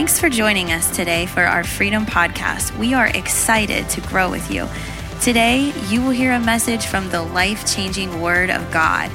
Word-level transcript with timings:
Thanks 0.00 0.16
for 0.18 0.30
joining 0.30 0.72
us 0.72 0.96
today 0.96 1.26
for 1.26 1.42
our 1.42 1.62
Freedom 1.62 2.06
Podcast. 2.06 2.74
We 2.78 2.94
are 2.94 3.08
excited 3.08 3.86
to 3.90 4.00
grow 4.00 4.30
with 4.30 4.50
you. 4.50 4.66
Today, 5.20 5.74
you 5.88 6.00
will 6.00 6.08
hear 6.08 6.32
a 6.32 6.40
message 6.40 6.86
from 6.86 7.10
the 7.10 7.20
life 7.20 7.70
changing 7.70 8.22
Word 8.22 8.48
of 8.48 8.72
God. 8.72 9.10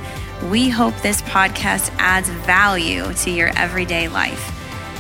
We 0.52 0.70
hope 0.70 0.94
this 0.98 1.24
podcast 1.24 1.92
adds 1.98 2.30
value 2.30 3.12
to 3.12 3.32
your 3.32 3.50
everyday 3.58 4.09
life. 4.09 4.52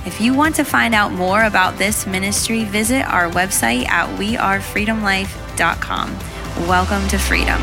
If 0.07 0.19
you 0.19 0.33
want 0.33 0.55
to 0.55 0.63
find 0.63 0.95
out 0.95 1.11
more 1.11 1.43
about 1.43 1.77
this 1.77 2.07
ministry, 2.07 2.63
visit 2.63 3.03
our 3.03 3.29
website 3.29 3.87
at 3.87 4.09
wearefreedomlife.com. 4.17 6.17
Welcome 6.67 7.07
to 7.09 7.19
freedom. 7.19 7.61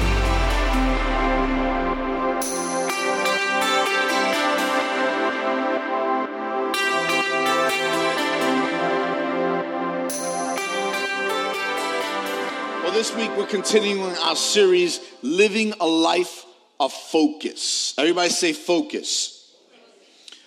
Continuing 13.53 14.17
our 14.17 14.35
series, 14.35 14.99
Living 15.21 15.75
a 15.79 15.87
Life 15.87 16.47
of 16.81 16.91
Focus. 16.91 17.93
Everybody 17.99 18.31
say 18.31 18.55
focus. 18.55 19.55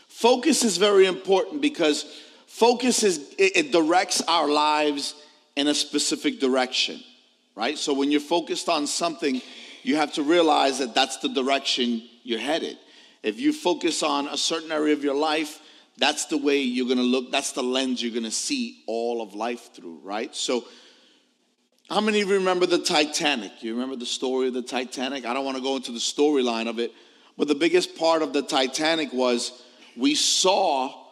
Focus 0.08 0.64
is 0.64 0.78
very 0.78 1.06
important 1.06 1.62
because 1.62 2.04
focus 2.48 3.04
is 3.04 3.36
it, 3.38 3.58
it 3.58 3.72
directs 3.72 4.24
our 4.28 4.50
lives 4.50 5.14
in 5.56 5.68
a 5.68 5.76
specific 5.76 6.40
direction, 6.40 7.00
right? 7.56 7.78
So 7.78 7.94
when 7.94 8.10
you're 8.10 8.22
focused 8.22 8.70
on 8.70 8.88
something, 8.88 9.40
you 9.84 9.98
have 9.98 10.14
to 10.14 10.24
realize 10.24 10.80
that 10.80 10.96
that's 10.96 11.18
the 11.18 11.30
direction 11.30 12.02
you're 12.24 12.40
headed. 12.40 12.76
If 13.22 13.40
you 13.40 13.54
focus 13.54 14.02
on 14.02 14.30
a 14.30 14.38
certain 14.38 14.72
area 14.72 14.94
of 14.94 15.04
your 15.04 15.14
life, 15.14 15.62
that's 16.00 16.26
the 16.26 16.40
way 16.40 16.58
you're 16.62 16.88
to 16.98 17.04
look, 17.04 17.32
that's 17.32 17.52
the 17.52 17.62
lens 17.62 18.02
you're 18.02 18.20
to 18.24 18.32
see 18.32 18.82
all 18.88 19.22
of 19.22 19.36
life 19.36 19.76
through, 19.76 20.00
right? 20.04 20.36
So 20.36 20.66
how 21.90 22.02
many 22.02 22.22
of 22.22 22.30
you 22.30 22.36
remember 22.36 22.66
the 22.66 22.80
Titanic? 22.80 23.62
You 23.62 23.74
remember 23.74 23.96
the 23.96 24.08
story 24.08 24.48
of 24.48 24.56
the 24.56 24.64
Titanic? 24.64 25.26
I 25.26 25.34
don't 25.34 25.46
want 25.46 25.58
to 25.58 25.64
go 25.64 25.76
into 25.76 25.92
the 25.92 26.00
storyline 26.00 26.68
of 26.68 26.80
it, 26.80 26.92
but 27.38 27.48
the 27.48 27.56
biggest 27.56 27.96
part 27.96 28.24
of 28.24 28.34
the 28.34 28.42
Titanic 28.42 29.14
was 29.14 29.64
we 29.96 30.16
saw 30.16 31.06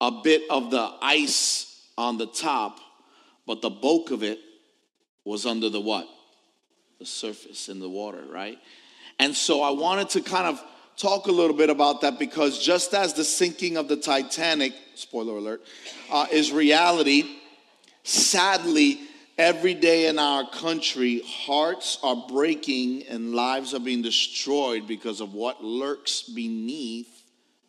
a 0.00 0.10
bit 0.22 0.42
of 0.50 0.70
the 0.70 0.92
ice 1.00 1.82
on 1.96 2.18
the 2.18 2.26
top, 2.26 2.78
but 3.46 3.62
the 3.62 3.70
bulk 3.70 4.10
of 4.10 4.22
it 4.22 4.38
was 5.24 5.46
under 5.46 5.70
the 5.70 5.80
what? 5.80 6.06
The 6.98 7.06
surface 7.06 7.70
in 7.70 7.80
the 7.80 7.88
water, 7.88 8.22
right? 8.30 8.58
And 9.18 9.34
so 9.34 9.62
I 9.62 9.70
wanted 9.70 10.10
to 10.10 10.20
kind 10.20 10.46
of 10.46 10.62
talk 10.98 11.26
a 11.26 11.32
little 11.32 11.56
bit 11.56 11.70
about 11.70 12.02
that 12.02 12.18
because 12.18 12.62
just 12.62 12.92
as 12.92 13.14
the 13.14 13.24
sinking 13.24 13.78
of 13.78 13.88
the 13.88 13.96
Titanic, 13.96 14.74
spoiler 14.94 15.38
alert, 15.38 15.62
uh, 16.10 16.26
is 16.30 16.52
reality, 16.52 17.38
sadly, 18.02 19.00
Every 19.36 19.74
day 19.74 20.06
in 20.06 20.18
our 20.18 20.48
country, 20.48 21.22
hearts 21.26 21.98
are 22.04 22.14
breaking 22.14 23.04
and 23.08 23.34
lives 23.34 23.74
are 23.74 23.80
being 23.80 24.02
destroyed 24.02 24.86
because 24.86 25.20
of 25.20 25.34
what 25.34 25.62
lurks 25.62 26.22
beneath 26.22 27.08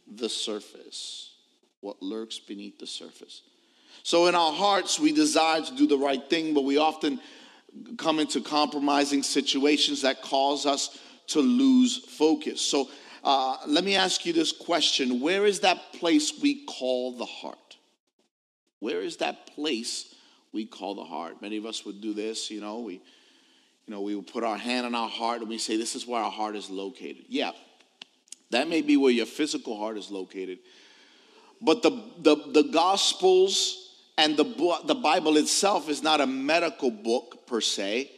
the 0.08 0.30
surface. 0.30 1.34
What 1.82 2.04
lurks 2.04 2.38
beneath 2.38 2.78
the 2.78 2.86
surface. 2.86 3.42
So, 4.04 4.28
in 4.28 4.36
our 4.36 4.54
hearts, 4.54 5.00
we 5.00 5.12
desire 5.12 5.62
to 5.62 5.76
do 5.76 5.88
the 5.88 5.98
right 5.98 6.24
thing, 6.30 6.54
but 6.54 6.64
we 6.64 6.78
often 6.78 7.20
come 7.98 8.20
into 8.20 8.42
compromising 8.42 9.24
situations 9.24 10.04
that 10.04 10.22
cause 10.22 10.68
us 10.68 11.00
to 11.28 11.40
lose 11.40 11.98
focus. 11.98 12.62
So, 12.62 12.90
uh, 13.24 13.58
let 13.66 13.84
me 13.84 13.96
ask 13.96 14.24
you 14.26 14.34
this 14.34 14.52
question 14.52 15.20
Where 15.20 15.48
is 15.48 15.62
that 15.62 15.94
place 15.94 16.40
we 16.40 16.64
call 16.66 17.18
the 17.18 17.26
heart? 17.26 17.78
Where 18.80 19.02
is 19.02 19.18
that 19.18 19.48
place? 19.48 20.15
We 20.56 20.66
call 20.66 20.96
the 20.96 21.04
heart. 21.04 21.42
Many 21.42 21.58
of 21.58 21.66
us 21.66 21.86
would 21.86 22.00
do 22.02 22.14
this, 22.14 22.50
you 22.50 22.62
know, 22.62 22.80
we 22.80 22.94
you 22.94 23.94
know, 23.94 24.02
we 24.02 24.16
would 24.16 24.26
put 24.26 24.44
our 24.44 24.58
hand 24.58 24.88
on 24.88 24.96
our 24.96 25.10
heart 25.10 25.42
and 25.42 25.50
we 25.50 25.60
say 25.60 25.78
this 25.78 25.96
is 25.96 26.08
where 26.08 26.20
our 26.20 26.32
heart 26.32 26.56
is 26.56 26.72
located. 26.72 27.26
Yeah. 27.30 27.52
That 28.50 28.68
may 28.68 28.82
be 28.82 28.98
where 28.98 29.12
your 29.12 29.28
physical 29.28 29.78
heart 29.78 29.96
is 29.98 30.10
located. 30.10 30.58
But 31.62 31.84
the 31.84 31.92
the, 32.20 32.36
the 32.48 32.64
gospels 32.64 33.92
and 34.18 34.36
the 34.38 34.46
the 34.86 34.96
Bible 34.96 35.38
itself 35.38 35.90
is 35.90 36.02
not 36.02 36.22
a 36.22 36.26
medical 36.26 36.90
book 36.90 37.46
per 37.46 37.62
se. 37.62 38.10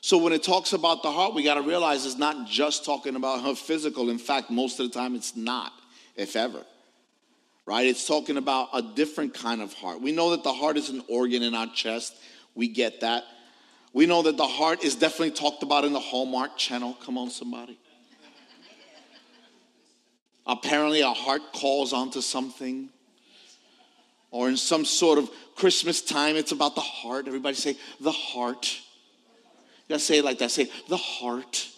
So 0.00 0.18
when 0.18 0.34
it 0.34 0.42
talks 0.42 0.74
about 0.74 1.02
the 1.02 1.10
heart, 1.10 1.34
we 1.34 1.42
got 1.42 1.54
to 1.54 1.62
realize 1.62 2.04
it's 2.04 2.18
not 2.18 2.46
just 2.46 2.84
talking 2.84 3.16
about 3.16 3.42
her 3.42 3.54
physical. 3.54 4.10
In 4.10 4.18
fact, 4.18 4.50
most 4.50 4.78
of 4.78 4.92
the 4.92 4.92
time 4.92 5.14
it's 5.14 5.34
not, 5.34 5.72
if 6.14 6.36
ever 6.36 6.62
right? 7.66 7.86
It's 7.86 8.06
talking 8.06 8.36
about 8.36 8.68
a 8.72 8.82
different 8.82 9.34
kind 9.34 9.62
of 9.62 9.72
heart. 9.72 10.00
We 10.00 10.12
know 10.12 10.30
that 10.30 10.42
the 10.42 10.52
heart 10.52 10.76
is 10.76 10.90
an 10.90 11.02
organ 11.08 11.42
in 11.42 11.54
our 11.54 11.66
chest. 11.66 12.14
We 12.54 12.68
get 12.68 13.00
that. 13.00 13.24
We 13.92 14.06
know 14.06 14.22
that 14.22 14.36
the 14.36 14.46
heart 14.46 14.84
is 14.84 14.96
definitely 14.96 15.30
talked 15.30 15.62
about 15.62 15.84
in 15.84 15.92
the 15.92 16.00
Hallmark 16.00 16.56
channel. 16.56 16.96
Come 17.04 17.16
on, 17.16 17.30
somebody. 17.30 17.78
Apparently, 20.46 21.02
our 21.02 21.14
heart 21.14 21.42
calls 21.52 21.92
onto 21.92 22.20
something. 22.20 22.90
Or 24.30 24.48
in 24.48 24.56
some 24.56 24.84
sort 24.84 25.18
of 25.18 25.30
Christmas 25.54 26.02
time, 26.02 26.36
it's 26.36 26.52
about 26.52 26.74
the 26.74 26.80
heart. 26.80 27.28
Everybody 27.28 27.54
say, 27.54 27.76
the 28.00 28.10
heart. 28.10 28.80
You 29.86 29.94
gotta 29.94 30.00
say 30.00 30.18
it 30.18 30.24
like 30.24 30.38
that. 30.38 30.50
Say, 30.50 30.70
the 30.88 30.96
heart 30.96 31.68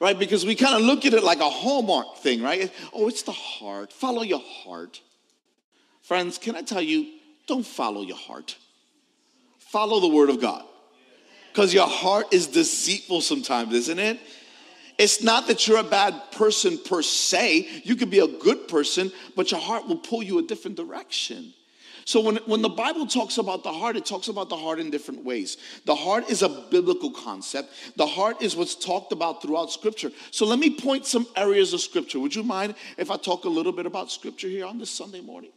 right? 0.00 0.18
Because 0.18 0.46
we 0.46 0.54
kind 0.54 0.74
of 0.74 0.82
look 0.82 1.04
at 1.04 1.12
it 1.12 1.22
like 1.22 1.40
a 1.40 1.50
hallmark 1.50 2.16
thing, 2.16 2.42
right? 2.42 2.72
Oh, 2.92 3.08
it's 3.08 3.22
the 3.22 3.32
heart. 3.32 3.92
Follow 3.92 4.22
your 4.22 4.40
heart. 4.40 5.00
Friends, 6.02 6.38
can 6.38 6.56
I 6.56 6.62
tell 6.62 6.80
you, 6.80 7.06
don't 7.46 7.66
follow 7.66 8.02
your 8.02 8.16
heart. 8.16 8.56
Follow 9.58 10.00
the 10.00 10.08
word 10.08 10.30
of 10.30 10.40
God. 10.40 10.64
Because 11.52 11.74
your 11.74 11.86
heart 11.86 12.32
is 12.32 12.46
deceitful 12.46 13.20
sometimes, 13.20 13.74
isn't 13.74 13.98
it? 13.98 14.18
It's 14.98 15.22
not 15.22 15.46
that 15.46 15.66
you're 15.66 15.78
a 15.78 15.84
bad 15.84 16.14
person 16.32 16.78
per 16.78 17.02
se. 17.02 17.82
You 17.84 17.96
could 17.96 18.10
be 18.10 18.18
a 18.18 18.28
good 18.28 18.68
person, 18.68 19.10
but 19.34 19.50
your 19.50 19.60
heart 19.60 19.88
will 19.88 19.96
pull 19.96 20.22
you 20.22 20.38
a 20.38 20.42
different 20.42 20.76
direction. 20.76 21.54
So 22.10 22.18
when, 22.20 22.38
when 22.38 22.60
the 22.60 22.68
Bible 22.68 23.06
talks 23.06 23.38
about 23.38 23.62
the 23.62 23.72
heart, 23.72 23.96
it 23.96 24.04
talks 24.04 24.26
about 24.26 24.48
the 24.48 24.56
heart 24.56 24.80
in 24.80 24.90
different 24.90 25.24
ways. 25.24 25.58
The 25.84 25.94
heart 25.94 26.28
is 26.28 26.42
a 26.42 26.48
biblical 26.48 27.12
concept. 27.12 27.72
The 27.94 28.04
heart 28.04 28.42
is 28.42 28.56
what's 28.56 28.74
talked 28.74 29.12
about 29.12 29.40
throughout 29.40 29.70
Scripture. 29.70 30.10
So 30.32 30.44
let 30.44 30.58
me 30.58 30.70
point 30.70 31.06
some 31.06 31.24
areas 31.36 31.72
of 31.72 31.80
Scripture. 31.80 32.18
Would 32.18 32.34
you 32.34 32.42
mind 32.42 32.74
if 32.98 33.12
I 33.12 33.16
talk 33.16 33.44
a 33.44 33.48
little 33.48 33.70
bit 33.70 33.86
about 33.86 34.10
Scripture 34.10 34.48
here 34.48 34.66
on 34.66 34.76
this 34.76 34.90
Sunday 34.90 35.20
morning? 35.20 35.52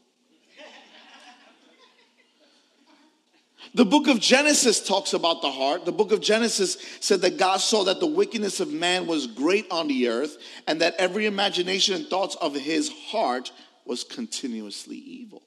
The 3.74 3.86
book 3.86 4.08
of 4.08 4.20
Genesis 4.20 4.88
talks 4.88 5.14
about 5.14 5.42
the 5.42 5.50
heart. 5.50 5.86
The 5.86 5.92
book 5.92 6.12
of 6.12 6.22
Genesis 6.22 6.78
said 7.00 7.22
that 7.22 7.40
God 7.40 7.62
saw 7.62 7.84
that 7.86 8.00
the 8.00 8.06
wickedness 8.06 8.60
of 8.60 8.72
man 8.72 9.08
was 9.08 9.26
great 9.26 9.66
on 9.72 9.88
the 9.88 10.08
earth 10.08 10.38
and 10.68 10.82
that 10.82 10.94
every 11.00 11.26
imagination 11.26 11.96
and 11.96 12.06
thoughts 12.06 12.36
of 12.36 12.54
his 12.54 12.90
heart 12.90 13.52
was 13.88 14.04
continuously 14.04 14.98
evil. 14.98 15.42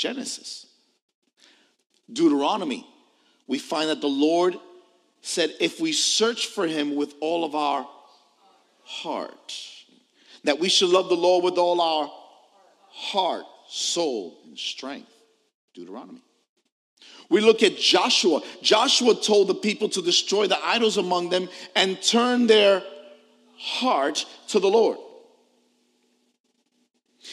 Genesis. 0.00 0.64
Deuteronomy, 2.10 2.86
we 3.46 3.58
find 3.58 3.90
that 3.90 4.00
the 4.00 4.08
Lord 4.08 4.56
said, 5.20 5.52
if 5.60 5.78
we 5.78 5.92
search 5.92 6.46
for 6.46 6.66
him 6.66 6.96
with 6.96 7.12
all 7.20 7.44
of 7.44 7.54
our 7.54 7.86
heart, 8.82 9.54
that 10.44 10.58
we 10.58 10.70
should 10.70 10.88
love 10.88 11.10
the 11.10 11.16
Lord 11.16 11.44
with 11.44 11.58
all 11.58 11.82
our 11.82 12.10
heart, 12.88 13.44
soul, 13.68 14.38
and 14.46 14.58
strength. 14.58 15.12
Deuteronomy. 15.74 16.22
We 17.28 17.42
look 17.42 17.62
at 17.62 17.76
Joshua. 17.76 18.40
Joshua 18.62 19.14
told 19.14 19.48
the 19.48 19.54
people 19.54 19.90
to 19.90 20.00
destroy 20.00 20.46
the 20.46 20.64
idols 20.64 20.96
among 20.96 21.28
them 21.28 21.50
and 21.76 22.00
turn 22.00 22.46
their 22.46 22.82
heart 23.58 24.24
to 24.48 24.60
the 24.60 24.66
Lord. 24.66 24.96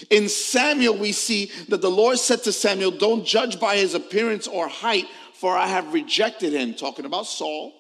In 0.09 0.29
Samuel, 0.29 0.97
we 0.97 1.11
see 1.11 1.51
that 1.69 1.81
the 1.81 1.91
Lord 1.91 2.19
said 2.19 2.43
to 2.43 2.51
Samuel, 2.51 2.91
Don't 2.91 3.25
judge 3.25 3.59
by 3.59 3.77
his 3.77 3.93
appearance 3.93 4.47
or 4.47 4.67
height, 4.67 5.05
for 5.33 5.55
I 5.55 5.67
have 5.67 5.93
rejected 5.93 6.53
him. 6.53 6.73
Talking 6.73 7.05
about 7.05 7.27
Saul. 7.27 7.73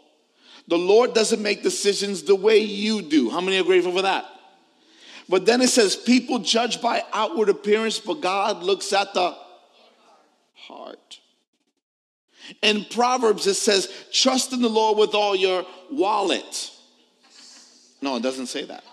The 0.67 0.77
Lord 0.77 1.13
doesn't 1.13 1.41
make 1.41 1.63
decisions 1.63 2.23
the 2.23 2.35
way 2.35 2.59
you 2.59 3.01
do. 3.01 3.29
How 3.29 3.39
many 3.39 3.57
are 3.59 3.63
grateful 3.63 3.93
for 3.93 4.01
that? 4.01 4.25
But 5.29 5.45
then 5.45 5.61
it 5.61 5.69
says, 5.69 5.95
People 5.95 6.39
judge 6.39 6.81
by 6.81 7.03
outward 7.13 7.49
appearance, 7.49 7.99
but 7.99 8.21
God 8.21 8.63
looks 8.63 8.93
at 8.93 9.13
the 9.13 9.35
heart. 10.55 11.19
In 12.61 12.85
Proverbs, 12.85 13.47
it 13.47 13.55
says, 13.55 13.91
Trust 14.11 14.53
in 14.53 14.61
the 14.61 14.69
Lord 14.69 14.97
with 14.97 15.13
all 15.13 15.35
your 15.35 15.65
wallet. 15.91 16.71
No, 18.01 18.15
it 18.15 18.23
doesn't 18.23 18.47
say 18.47 18.65
that. 18.65 18.83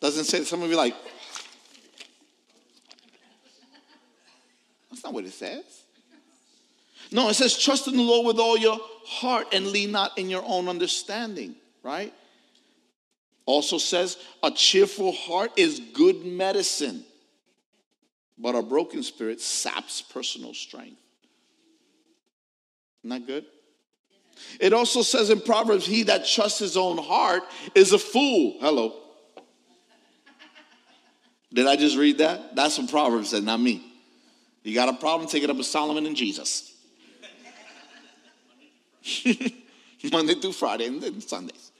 Doesn't 0.00 0.24
say 0.24 0.38
that. 0.38 0.46
Some 0.46 0.62
of 0.62 0.70
you 0.70 0.76
like, 0.76 0.94
That's 5.00 5.06
not 5.06 5.14
what 5.14 5.24
it 5.24 5.32
says. 5.32 5.64
No, 7.10 7.30
it 7.30 7.34
says, 7.34 7.58
trust 7.58 7.88
in 7.88 7.96
the 7.96 8.02
Lord 8.02 8.26
with 8.26 8.38
all 8.38 8.58
your 8.58 8.78
heart 9.06 9.46
and 9.54 9.68
lean 9.68 9.92
not 9.92 10.18
in 10.18 10.28
your 10.28 10.42
own 10.44 10.68
understanding, 10.68 11.54
right? 11.82 12.12
Also 13.46 13.78
says, 13.78 14.18
a 14.42 14.50
cheerful 14.50 15.12
heart 15.12 15.52
is 15.56 15.80
good 15.94 16.26
medicine. 16.26 17.02
but 18.40 18.54
a 18.54 18.62
broken 18.62 19.02
spirit 19.02 19.40
saps 19.40 20.00
personal 20.00 20.54
strength. 20.54 21.00
Isn't 23.04 23.10
that 23.10 23.26
good? 23.26 23.44
It 24.58 24.72
also 24.72 25.02
says 25.02 25.28
in 25.28 25.40
Proverbs, 25.40 25.84
he 25.84 26.04
that 26.04 26.26
trusts 26.26 26.58
his 26.58 26.76
own 26.76 26.96
heart 26.96 27.42
is 27.74 27.92
a 27.92 27.98
fool. 27.98 28.56
Hello. 28.60 28.94
Did 31.52 31.66
I 31.66 31.76
just 31.76 31.96
read 31.98 32.18
that? 32.18 32.56
That's 32.56 32.76
from 32.76 32.86
Proverbs, 32.86 33.32
and 33.34 33.44
not 33.44 33.60
me. 33.60 33.89
You 34.62 34.74
got 34.74 34.88
a 34.88 34.92
problem, 34.94 35.28
take 35.28 35.42
it 35.42 35.50
up 35.50 35.56
with 35.56 35.66
Solomon 35.66 36.06
and 36.06 36.16
Jesus. 36.16 36.74
Monday 40.12 40.34
through 40.34 40.52
Friday 40.52 40.86
and 40.86 41.02
then 41.02 41.20
Sundays. 41.20 41.70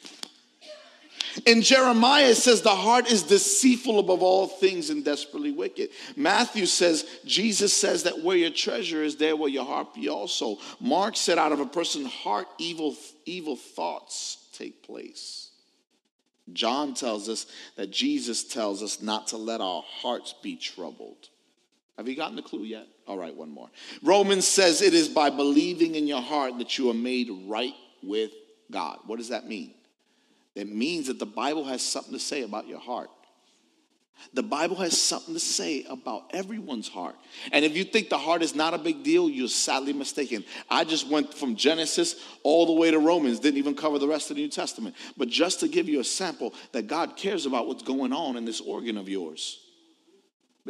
In 1.46 1.62
Jeremiah, 1.62 2.34
says 2.34 2.62
the 2.62 2.70
heart 2.70 3.10
is 3.10 3.22
deceitful 3.22 3.98
above 3.98 4.22
all 4.22 4.46
things 4.48 4.90
and 4.90 5.04
desperately 5.04 5.52
wicked. 5.52 5.90
Matthew 6.16 6.66
says, 6.66 7.04
Jesus 7.24 7.72
says 7.72 8.02
that 8.02 8.22
where 8.22 8.36
your 8.36 8.50
treasure 8.50 9.02
is, 9.02 9.16
there 9.16 9.36
will 9.36 9.48
your 9.48 9.64
heart 9.64 9.94
be 9.94 10.08
also. 10.08 10.58
Mark 10.80 11.16
said, 11.16 11.38
out 11.38 11.52
of 11.52 11.60
a 11.60 11.66
person's 11.66 12.12
heart, 12.12 12.48
evil, 12.58 12.96
evil 13.26 13.56
thoughts 13.56 14.48
take 14.52 14.82
place. 14.82 15.50
John 16.52 16.94
tells 16.94 17.28
us 17.28 17.46
that 17.76 17.90
Jesus 17.90 18.44
tells 18.44 18.82
us 18.82 19.00
not 19.00 19.28
to 19.28 19.36
let 19.36 19.60
our 19.60 19.82
hearts 19.86 20.34
be 20.42 20.56
troubled. 20.56 21.29
Have 21.96 22.08
you 22.08 22.16
gotten 22.16 22.36
the 22.36 22.42
clue 22.42 22.62
yet? 22.62 22.86
All 23.06 23.18
right, 23.18 23.34
one 23.34 23.50
more. 23.50 23.68
Romans 24.02 24.46
says 24.46 24.80
it 24.80 24.94
is 24.94 25.08
by 25.08 25.30
believing 25.30 25.94
in 25.96 26.06
your 26.06 26.22
heart 26.22 26.58
that 26.58 26.78
you 26.78 26.90
are 26.90 26.94
made 26.94 27.28
right 27.46 27.74
with 28.02 28.30
God. 28.70 28.98
What 29.06 29.18
does 29.18 29.28
that 29.28 29.46
mean? 29.46 29.74
It 30.54 30.68
means 30.68 31.08
that 31.08 31.18
the 31.18 31.26
Bible 31.26 31.64
has 31.64 31.82
something 31.82 32.12
to 32.12 32.18
say 32.18 32.42
about 32.42 32.66
your 32.66 32.80
heart. 32.80 33.10
The 34.34 34.42
Bible 34.42 34.76
has 34.76 35.00
something 35.00 35.34
to 35.34 35.40
say 35.40 35.84
about 35.88 36.24
everyone's 36.34 36.88
heart. 36.88 37.16
And 37.52 37.64
if 37.64 37.74
you 37.74 37.84
think 37.84 38.10
the 38.10 38.18
heart 38.18 38.42
is 38.42 38.54
not 38.54 38.74
a 38.74 38.78
big 38.78 39.02
deal, 39.02 39.30
you're 39.30 39.48
sadly 39.48 39.92
mistaken. 39.92 40.44
I 40.68 40.84
just 40.84 41.08
went 41.08 41.32
from 41.32 41.56
Genesis 41.56 42.16
all 42.42 42.66
the 42.66 42.72
way 42.72 42.90
to 42.90 42.98
Romans, 42.98 43.40
didn't 43.40 43.58
even 43.58 43.74
cover 43.74 43.98
the 43.98 44.08
rest 44.08 44.30
of 44.30 44.36
the 44.36 44.42
New 44.42 44.50
Testament. 44.50 44.94
But 45.16 45.28
just 45.28 45.60
to 45.60 45.68
give 45.68 45.88
you 45.88 46.00
a 46.00 46.04
sample 46.04 46.54
that 46.72 46.86
God 46.86 47.16
cares 47.16 47.46
about 47.46 47.66
what's 47.66 47.82
going 47.82 48.12
on 48.12 48.36
in 48.36 48.44
this 48.44 48.60
organ 48.60 48.98
of 48.98 49.08
yours. 49.08 49.58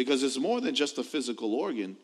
Because 0.01 0.23
it's 0.23 0.39
more 0.39 0.63
than 0.63 0.75
just 0.75 0.97
a 0.97 1.03
physical 1.03 1.55
organ, 1.55 1.95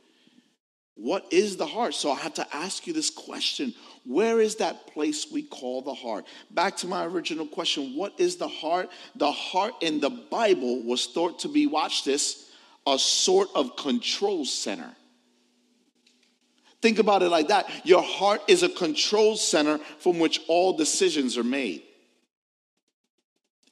what 0.97 1.25
is 1.33 1.57
the 1.57 1.65
heart? 1.65 1.95
So 1.95 2.11
I 2.11 2.17
have 2.17 2.35
to 2.35 2.47
ask 2.55 2.87
you 2.87 2.93
this 2.93 3.09
question 3.09 3.73
Where 4.05 4.39
is 4.39 4.57
that 4.57 4.87
place 4.89 5.33
we 5.33 5.43
call 5.43 5.81
the 5.81 5.95
heart? 5.95 6.27
Back 6.51 6.77
to 6.79 6.87
my 6.87 7.07
original 7.07 7.47
question 7.47 7.97
What 7.97 8.21
is 8.21 8.37
the 8.37 8.49
heart? 8.49 8.91
The 9.15 9.33
heart 9.33 9.77
in 9.81 10.01
the 10.01 10.11
Bible 10.11 10.83
was 10.83 11.07
thought 11.07 11.39
to 11.39 11.49
be, 11.49 11.67
watch 11.67 12.05
this, 12.05 12.51
a 12.87 12.99
sort 12.99 13.49
of 13.55 13.77
control 13.77 14.45
center. 14.45 14.95
Think 16.83 16.99
about 16.99 17.23
it 17.23 17.31
like 17.31 17.49
that. 17.49 17.71
Your 17.83 18.03
heart 18.03 18.43
is 18.47 18.63
a 18.63 18.69
control 18.69 19.39
center 19.39 19.79
from 20.01 20.19
which 20.19 20.43
all 20.49 20.77
decisions 20.77 21.39
are 21.39 21.45
made. 21.45 21.83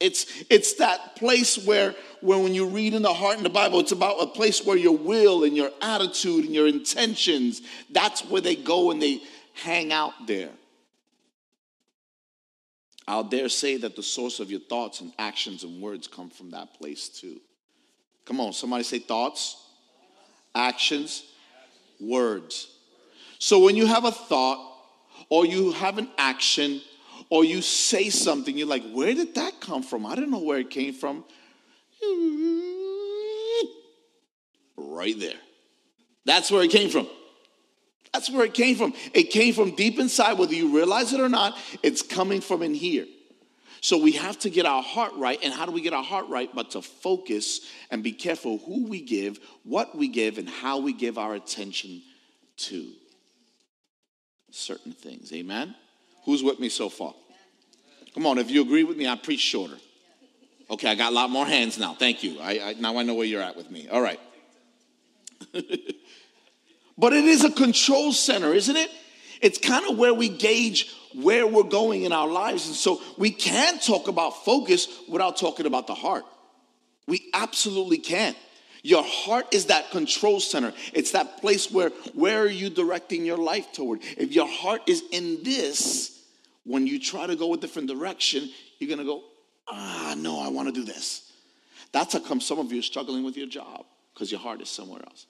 It's, 0.01 0.45
it's 0.51 0.75
that 0.75 1.17
place 1.17 1.65
where, 1.65 1.95
where 2.21 2.39
when 2.39 2.55
you 2.55 2.67
read 2.67 2.95
in 2.95 3.03
the 3.03 3.15
heart 3.15 3.37
in 3.39 3.43
the 3.43 3.51
Bible, 3.51 3.81
it's 3.81 3.93
about 3.93 4.23
a 4.23 4.27
place 4.27 4.65
where 4.65 4.77
your 4.77 4.97
will 4.97 5.45
and 5.45 5.57
your 5.57 5.71
attitude 5.81 6.45
and 6.45 6.55
your 6.55 6.67
intentions, 6.67 7.63
that's 7.91 8.25
where 8.25 8.41
they 8.41 8.57
go 8.57 8.91
and 8.91 9.01
they 9.01 9.21
hang 9.55 9.93
out 9.93 10.13
there. 10.27 10.51
I'll 13.07 13.25
dare 13.25 13.49
say 13.49 13.77
that 13.79 13.97
the 13.97 14.03
source 14.03 14.41
of 14.41 14.51
your 14.51 14.61
thoughts 14.61 15.01
and 15.01 15.13
actions 15.19 15.63
and 15.63 15.81
words 15.81 16.07
come 16.09 16.31
from 16.31 16.51
that 16.51 16.75
place 16.75 17.09
too. 17.09 17.41
Come 18.25 18.41
on, 18.41 18.53
somebody 18.53 18.83
say 18.83 18.99
thoughts, 18.99 19.57
actions, 20.55 21.25
words. 22.01 22.69
So 23.39 23.63
when 23.63 23.77
you 23.77 23.87
have 23.87 24.05
a 24.05 24.11
thought 24.11 24.73
or 25.29 25.45
you 25.45 25.73
have 25.73 25.99
an 25.99 26.09
action 26.17 26.81
or 27.31 27.45
you 27.45 27.63
say 27.63 28.11
something, 28.11 28.57
you're 28.57 28.69
like, 28.69 28.85
where 28.93 29.15
did 29.15 29.35
that 29.37 29.61
come 29.61 29.83
from? 29.83 30.07
I 30.07 30.15
don't 30.15 30.31
know 30.31 30.43
where 30.43 30.59
it 30.59 30.71
came 30.71 30.95
from. 30.95 31.25
Right 34.77 35.19
there. 35.19 35.39
That's 36.25 36.51
where 36.51 36.63
it 36.63 36.71
came 36.71 36.91
from. 36.91 37.07
That's 38.13 38.31
where 38.31 38.45
it 38.45 38.55
came 38.55 38.77
from. 38.77 38.95
It 39.13 39.31
came 39.31 39.55
from 39.55 39.75
deep 39.75 39.99
inside, 39.99 40.35
whether 40.35 40.55
you 40.55 40.75
realize 40.75 41.13
it 41.13 41.21
or 41.21 41.29
not, 41.29 41.59
it's 41.83 42.01
coming 42.01 42.41
from 42.41 42.63
in 42.63 42.75
here. 42.75 43.07
So 43.81 43.99
we 43.99 44.13
have 44.13 44.39
to 44.39 44.51
get 44.51 44.65
our 44.65 44.83
heart 44.83 45.13
right. 45.17 45.39
And 45.43 45.53
how 45.53 45.67
do 45.67 45.73
we 45.73 45.83
get 45.83 45.93
our 45.93 46.03
heart 46.03 46.29
right? 46.29 46.49
But 46.55 46.71
to 46.71 46.81
focus 46.81 47.61
and 47.91 48.03
be 48.03 48.13
careful 48.13 48.59
who 48.59 48.87
we 48.87 49.03
give, 49.03 49.41
what 49.63 49.95
we 49.95 50.09
give, 50.09 50.39
and 50.39 50.49
how 50.49 50.79
we 50.79 50.95
give 50.95 51.19
our 51.19 51.35
attention 51.35 52.01
to 52.57 52.93
certain 54.51 54.93
things. 54.93 55.33
Amen? 55.33 55.75
Who's 56.25 56.43
with 56.43 56.59
me 56.59 56.69
so 56.69 56.89
far? 56.89 57.15
Come 58.15 58.27
on, 58.27 58.39
if 58.39 58.51
you 58.51 58.63
agree 58.63 58.85
with 58.85 58.97
me, 58.97 59.07
I 59.09 59.17
preach 59.17 59.41
shorter. 59.41 59.77
Okay, 60.71 60.89
I 60.89 60.95
got 60.95 61.13
a 61.13 61.15
lot 61.15 61.31
more 61.31 61.47
hands 61.47 61.79
now. 61.79 61.95
Thank 61.95 62.23
you. 62.23 62.39
I, 62.41 62.61
I 62.61 62.75
now 62.75 62.97
I 62.97 63.03
know 63.03 63.15
where 63.15 63.27
you're 63.27 63.43
at 63.43 63.57
with 63.57 63.71
me. 63.71 63.89
All 63.89 64.01
right. 64.01 64.21
but 65.53 67.13
it 67.13 67.25
is 67.25 67.45
a 67.45 67.51
control 67.51 68.13
center, 68.13 68.55
isn't 68.55 68.77
it? 68.77 68.91
It's 69.43 69.59
kind 69.59 69.85
of 69.91 69.99
where 69.99 70.15
we 70.15 70.29
gauge 70.29 70.95
where 71.15 71.47
we're 71.47 71.63
going 71.63 72.03
in 72.03 72.13
our 72.13 72.27
lives. 72.27 72.67
And 72.67 72.75
so 72.75 73.01
we 73.19 73.31
can 73.31 73.79
talk 73.79 74.09
about 74.09 74.45
focus 74.45 74.89
without 75.09 75.37
talking 75.37 75.67
about 75.67 75.87
the 75.87 75.95
heart. 75.95 76.25
We 77.07 77.29
absolutely 77.35 77.99
can. 77.99 78.35
Your 78.83 79.05
heart 79.05 79.55
is 79.55 79.67
that 79.67 79.91
control 79.91 80.41
center. 80.41 80.73
It's 80.93 81.13
that 81.13 81.41
place 81.41 81.71
where 81.71 81.91
where 82.15 82.43
are 82.43 82.47
you 82.47 82.71
directing 82.71 83.25
your 83.25 83.39
life 83.39 83.73
toward? 83.73 84.01
If 84.17 84.33
your 84.33 84.49
heart 84.49 84.83
is 84.87 85.03
in 85.11 85.43
this, 85.43 86.14
when 86.65 86.87
you 86.87 86.99
try 86.99 87.27
to 87.27 87.37
go 87.37 87.55
a 87.55 87.57
different 87.57 87.89
direction, 87.89 88.51
you're 88.79 88.89
going 88.89 88.99
to 88.99 89.05
go, 89.05 89.23
ah, 89.69 90.15
no, 90.17 90.41
I 90.41 90.49
want 90.49 90.69
to 90.69 90.73
do 90.73 90.85
this. 90.85 91.33
That's 91.93 92.13
how 92.15 92.21
come 92.21 92.41
some 92.41 92.59
of 92.59 92.73
you 92.73 92.81
are 92.81 92.83
struggling 92.83 93.25
with 93.25 93.37
your 93.37 93.47
job 93.47 93.85
because 94.13 94.31
your 94.31 94.41
heart 94.41 94.61
is 94.61 94.69
somewhere 94.69 95.03
else. 95.05 95.27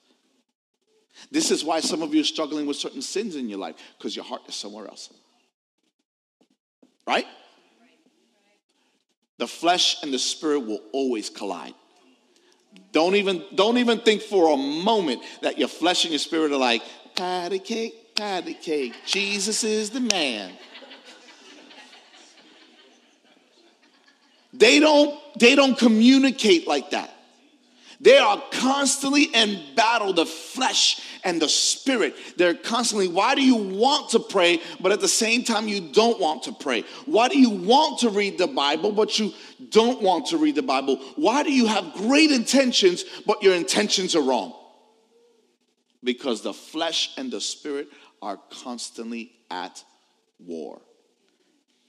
This 1.31 1.51
is 1.51 1.63
why 1.63 1.79
some 1.79 2.01
of 2.01 2.13
you 2.13 2.21
are 2.21 2.25
struggling 2.25 2.65
with 2.65 2.77
certain 2.77 3.01
sins 3.01 3.35
in 3.35 3.47
your 3.49 3.59
life 3.59 3.75
because 3.97 4.15
your 4.15 4.25
heart 4.25 4.41
is 4.47 4.55
somewhere 4.55 4.87
else. 4.87 5.13
Right? 7.07 7.25
The 9.37 9.47
flesh 9.47 10.01
and 10.01 10.13
the 10.13 10.19
spirit 10.19 10.59
will 10.61 10.81
always 10.91 11.29
collide. 11.29 11.73
Don't 12.91 13.15
even 13.15 13.43
don't 13.53 13.77
even 13.77 13.99
think 13.99 14.21
for 14.21 14.53
a 14.53 14.57
moment 14.57 15.21
that 15.41 15.57
your 15.57 15.67
flesh 15.67 16.03
and 16.03 16.11
your 16.11 16.19
spirit 16.19 16.51
are 16.51 16.57
like 16.57 16.81
patty 17.15 17.59
cake, 17.59 18.15
patty 18.15 18.53
cake. 18.53 18.93
Jesus 19.05 19.63
is 19.63 19.89
the 19.89 19.99
man. 19.99 20.51
They 24.57 24.79
don't, 24.79 25.19
they 25.39 25.55
don't 25.55 25.77
communicate 25.77 26.67
like 26.67 26.91
that. 26.91 27.11
They 28.01 28.17
are 28.17 28.41
constantly 28.51 29.23
in 29.23 29.75
battle, 29.75 30.13
the 30.13 30.25
flesh 30.25 31.01
and 31.23 31.41
the 31.41 31.49
spirit. 31.49 32.15
They're 32.37 32.53
constantly, 32.53 33.07
why 33.07 33.35
do 33.35 33.41
you 33.41 33.55
want 33.55 34.11
to 34.11 34.19
pray, 34.19 34.61
but 34.79 34.91
at 34.91 34.99
the 34.99 35.07
same 35.07 35.43
time, 35.43 35.67
you 35.67 35.81
don't 35.91 36.19
want 36.19 36.43
to 36.43 36.51
pray? 36.51 36.83
Why 37.05 37.29
do 37.29 37.39
you 37.39 37.49
want 37.49 37.99
to 38.01 38.09
read 38.09 38.37
the 38.37 38.47
Bible, 38.47 38.91
but 38.91 39.17
you 39.17 39.31
don't 39.69 40.01
want 40.01 40.27
to 40.27 40.37
read 40.37 40.55
the 40.55 40.61
Bible? 40.61 40.97
Why 41.15 41.43
do 41.43 41.51
you 41.51 41.67
have 41.67 41.93
great 41.93 42.31
intentions, 42.31 43.05
but 43.25 43.41
your 43.41 43.55
intentions 43.55 44.15
are 44.15 44.21
wrong? 44.21 44.53
Because 46.03 46.41
the 46.41 46.53
flesh 46.53 47.11
and 47.17 47.31
the 47.31 47.41
spirit 47.41 47.87
are 48.21 48.39
constantly 48.63 49.31
at 49.49 49.83
war. 50.37 50.81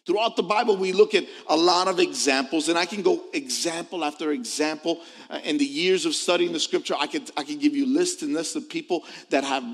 Throughout 0.06 0.36
the 0.36 0.44
Bible, 0.44 0.76
we 0.76 0.92
look 0.92 1.16
at 1.16 1.24
a 1.48 1.56
lot 1.56 1.88
of 1.88 1.98
examples, 1.98 2.68
and 2.68 2.78
I 2.78 2.86
can 2.86 3.02
go 3.02 3.24
example 3.32 4.04
after 4.04 4.30
example. 4.30 5.00
Uh, 5.28 5.40
in 5.42 5.58
the 5.58 5.64
years 5.64 6.06
of 6.06 6.14
studying 6.14 6.52
the 6.52 6.60
scripture, 6.60 6.94
I 6.96 7.08
could, 7.08 7.28
I 7.36 7.42
could 7.42 7.58
give 7.58 7.74
you 7.74 7.86
lists 7.86 8.22
and 8.22 8.32
lists 8.32 8.54
of 8.54 8.68
people 8.68 9.02
that 9.30 9.42
have 9.42 9.64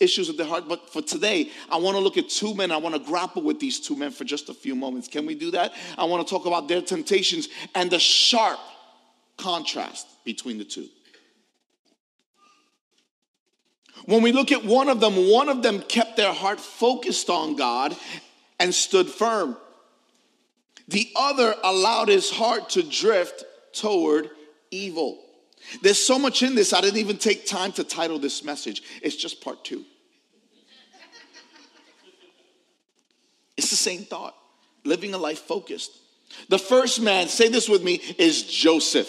issues 0.00 0.28
with 0.28 0.38
their 0.38 0.46
heart. 0.46 0.66
But 0.66 0.90
for 0.90 1.02
today, 1.02 1.50
I 1.70 1.76
want 1.76 1.98
to 1.98 2.02
look 2.02 2.16
at 2.16 2.30
two 2.30 2.54
men. 2.54 2.72
I 2.72 2.78
want 2.78 2.94
to 2.94 3.00
grapple 3.00 3.42
with 3.42 3.60
these 3.60 3.80
two 3.80 3.94
men 3.94 4.12
for 4.12 4.24
just 4.24 4.48
a 4.48 4.54
few 4.54 4.74
moments. 4.74 5.08
Can 5.08 5.26
we 5.26 5.34
do 5.34 5.50
that? 5.50 5.74
I 5.98 6.04
want 6.04 6.26
to 6.26 6.34
talk 6.34 6.46
about 6.46 6.68
their 6.68 6.80
temptations 6.80 7.50
and 7.74 7.90
the 7.90 7.98
sharp 7.98 8.60
contrast 9.36 10.06
between 10.24 10.56
the 10.56 10.64
two. 10.64 10.88
When 14.06 14.22
we 14.22 14.32
look 14.32 14.52
at 14.52 14.64
one 14.64 14.88
of 14.88 15.00
them, 15.00 15.28
one 15.28 15.50
of 15.50 15.62
them 15.62 15.82
kept 15.82 16.16
their 16.16 16.32
heart 16.32 16.60
focused 16.60 17.28
on 17.28 17.56
God 17.56 17.94
and 18.58 18.74
stood 18.74 19.08
firm. 19.08 19.58
The 20.92 21.10
other 21.16 21.54
allowed 21.64 22.08
his 22.08 22.30
heart 22.30 22.70
to 22.70 22.82
drift 22.82 23.44
toward 23.72 24.30
evil. 24.70 25.24
There's 25.80 25.98
so 25.98 26.18
much 26.18 26.42
in 26.42 26.54
this, 26.54 26.72
I 26.72 26.80
didn't 26.82 27.00
even 27.00 27.16
take 27.16 27.46
time 27.46 27.72
to 27.72 27.84
title 27.84 28.18
this 28.18 28.44
message. 28.44 28.82
It's 29.02 29.16
just 29.16 29.40
part 29.40 29.64
two. 29.64 29.84
It's 33.56 33.70
the 33.70 33.76
same 33.76 34.02
thought 34.04 34.36
living 34.84 35.14
a 35.14 35.18
life 35.18 35.40
focused. 35.40 35.92
The 36.48 36.58
first 36.58 37.00
man, 37.00 37.28
say 37.28 37.48
this 37.48 37.68
with 37.68 37.82
me, 37.82 37.94
is 38.18 38.42
Joseph. 38.42 39.08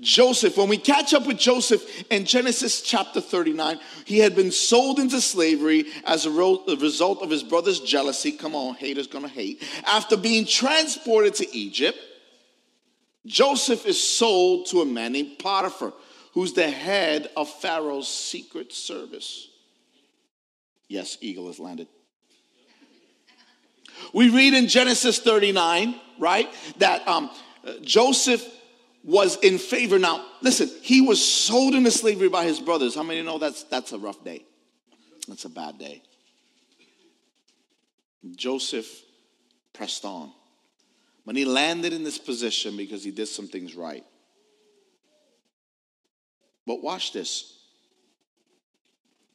Joseph, 0.00 0.56
when 0.58 0.68
we 0.68 0.76
catch 0.76 1.14
up 1.14 1.26
with 1.26 1.38
Joseph 1.38 2.04
in 2.10 2.24
Genesis 2.24 2.82
chapter 2.82 3.20
39, 3.20 3.78
he 4.04 4.18
had 4.18 4.36
been 4.36 4.50
sold 4.50 4.98
into 4.98 5.20
slavery 5.20 5.86
as 6.04 6.26
a 6.26 6.30
result 6.30 7.22
of 7.22 7.30
his 7.30 7.42
brother's 7.42 7.80
jealousy. 7.80 8.32
Come 8.32 8.54
on, 8.54 8.74
haters 8.74 9.06
gonna 9.06 9.28
hate. 9.28 9.62
After 9.86 10.16
being 10.16 10.44
transported 10.44 11.34
to 11.36 11.56
Egypt, 11.56 11.98
Joseph 13.24 13.86
is 13.86 14.00
sold 14.02 14.66
to 14.66 14.82
a 14.82 14.86
man 14.86 15.12
named 15.12 15.38
Potiphar, 15.38 15.92
who's 16.32 16.52
the 16.52 16.70
head 16.70 17.30
of 17.36 17.48
Pharaoh's 17.48 18.08
secret 18.08 18.72
service. 18.72 19.48
Yes, 20.88 21.16
eagle 21.20 21.46
has 21.46 21.58
landed. 21.58 21.88
We 24.12 24.28
read 24.28 24.54
in 24.54 24.68
Genesis 24.68 25.18
39, 25.18 25.98
right, 26.18 26.48
that 26.78 27.06
um, 27.08 27.30
Joseph 27.80 28.46
was 29.06 29.36
in 29.36 29.56
favor. 29.56 29.98
Now, 29.98 30.26
listen, 30.42 30.68
he 30.82 31.00
was 31.00 31.24
sold 31.24 31.74
into 31.74 31.92
slavery 31.92 32.28
by 32.28 32.44
his 32.44 32.60
brothers. 32.60 32.96
How 32.96 33.04
many 33.04 33.22
know 33.22 33.38
that's 33.38 33.62
that's 33.62 33.92
a 33.92 33.98
rough 33.98 34.22
day? 34.22 34.44
That's 35.28 35.44
a 35.44 35.48
bad 35.48 35.78
day. 35.78 36.02
Joseph 38.34 38.86
pressed 39.72 40.04
on. 40.04 40.32
When 41.24 41.36
he 41.36 41.44
landed 41.44 41.92
in 41.92 42.04
this 42.04 42.18
position 42.18 42.76
because 42.76 43.02
he 43.02 43.10
did 43.10 43.26
some 43.26 43.48
things 43.48 43.74
right. 43.74 44.04
But 46.66 46.82
watch 46.82 47.12
this. 47.12 47.55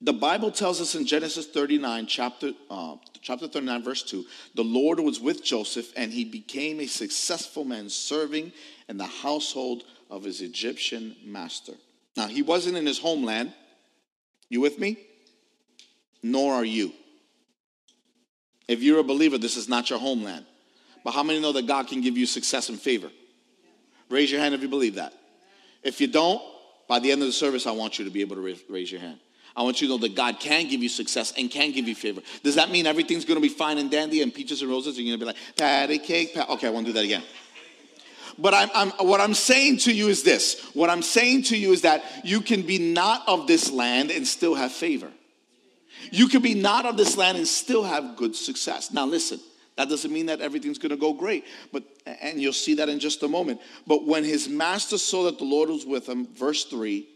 The 0.04 0.14
Bible 0.14 0.52
tells 0.52 0.82
us 0.82 0.96
in 0.96 1.06
Genesis 1.06 1.46
39, 1.46 2.08
chapter, 2.08 2.54
uh, 2.72 2.96
chapter 3.22 3.48
39, 3.48 3.84
verse 3.84 4.02
2, 4.02 4.26
the 4.56 4.64
Lord 4.64 5.00
was 5.00 5.20
with 5.20 5.44
Joseph 5.44 5.94
and 5.96 6.12
he 6.12 6.26
became 6.26 6.80
a 6.80 6.88
successful 6.88 7.64
man 7.64 7.88
serving 7.88 8.52
in 8.90 8.98
the 8.98 9.06
household 9.06 9.84
of 10.10 10.24
his 10.24 10.42
Egyptian 10.42 11.16
master. 11.24 11.74
Now, 12.18 12.28
he 12.28 12.42
wasn't 12.42 12.78
in 12.78 12.86
his 12.86 12.98
homeland. 12.98 13.54
You 14.50 14.60
with 14.60 14.80
me? 14.80 14.98
Nor 16.24 16.56
are 16.56 16.66
you. 16.66 16.94
If 18.68 18.82
you're 18.82 19.00
a 19.00 19.04
believer, 19.04 19.38
this 19.38 19.56
is 19.56 19.70
not 19.70 19.90
your 19.92 20.00
homeland. 20.00 20.46
But 21.04 21.12
how 21.12 21.24
many 21.24 21.40
know 21.40 21.52
that 21.52 21.68
God 21.68 21.88
can 21.88 22.02
give 22.02 22.18
you 22.18 22.26
success 22.26 22.70
and 22.70 22.80
favor? 22.80 23.10
Raise 24.10 24.32
your 24.32 24.42
hand 24.42 24.56
if 24.56 24.62
you 24.62 24.68
believe 24.68 24.96
that. 24.96 25.14
If 25.84 26.02
you 26.02 26.08
don't, 26.08 26.42
by 26.88 27.00
the 27.00 27.12
end 27.12 27.22
of 27.22 27.28
the 27.28 27.34
service, 27.34 27.68
I 27.68 27.72
want 27.72 28.00
you 28.00 28.06
to 28.06 28.12
be 28.12 28.22
able 28.22 28.36
to 28.36 28.58
raise 28.68 28.92
your 28.92 29.02
hand. 29.02 29.20
I 29.56 29.64
want 29.64 29.82
you 29.82 29.88
to 29.88 29.94
know 29.94 29.98
that 30.00 30.16
God 30.16 30.40
can 30.40 30.68
give 30.68 30.82
you 30.82 30.90
success 30.90 31.34
and 31.38 31.52
can 31.52 31.72
give 31.72 31.88
you 31.88 31.96
favor. 31.96 32.22
Does 32.44 32.56
that 32.56 32.72
mean 32.72 32.88
everything's 32.88 33.26
going 33.26 33.36
to 33.36 33.42
be 33.42 33.54
fine 33.54 33.78
and 33.78 33.92
dandy 33.92 34.22
and 34.22 34.34
peaches 34.34 34.62
and 34.62 34.72
roses? 34.72 34.98
You're 34.98 35.18
going 35.18 35.20
to 35.20 35.26
be 35.26 35.28
like, 35.28 35.58
patty 35.58 36.00
cake, 36.00 36.34
pat. 36.34 36.50
Okay, 36.50 36.68
I 36.68 36.70
won't 36.70 36.86
do 36.86 36.94
that 36.94 37.04
again. 37.04 37.24
But 38.38 38.54
I'm, 38.54 38.70
I'm, 38.74 38.90
what 39.08 39.20
I'm 39.20 39.34
saying 39.34 39.78
to 39.80 39.94
you 39.94 40.08
is 40.08 40.24
this. 40.24 40.72
What 40.74 40.90
I'm 40.90 41.02
saying 41.02 41.44
to 41.44 41.58
you 41.58 41.74
is 41.74 41.82
that 41.82 42.04
you 42.24 42.42
can 42.42 42.62
be 42.62 42.94
not 42.94 43.28
of 43.28 43.46
this 43.46 43.70
land 43.72 44.10
and 44.10 44.26
still 44.26 44.56
have 44.56 44.72
favor. 44.72 45.12
You 46.12 46.28
can 46.28 46.42
be 46.42 46.56
not 46.56 46.86
of 46.86 46.98
this 46.98 47.18
land 47.18 47.38
and 47.38 47.48
still 47.48 47.84
have 47.84 48.16
good 48.16 48.36
success. 48.36 48.92
Now 48.92 49.06
listen, 49.06 49.40
that 49.76 49.90
doesn't 49.90 50.12
mean 50.12 50.28
that 50.28 50.42
everything's 50.42 50.80
going 50.80 50.90
to 50.90 50.98
go 50.98 51.14
great, 51.14 51.46
but 51.72 51.84
and 52.06 52.42
you'll 52.42 52.54
see 52.54 52.76
that 52.76 52.90
in 52.90 53.00
just 53.00 53.22
a 53.24 53.28
moment. 53.28 53.62
But 53.86 54.06
when 54.06 54.24
his 54.24 54.50
master 54.50 54.98
saw 54.98 55.26
that 55.26 55.38
the 55.38 55.46
Lord 55.46 55.70
was 55.70 55.86
with 55.86 56.10
him, 56.10 56.28
verse 56.28 56.66
3, 56.66 57.08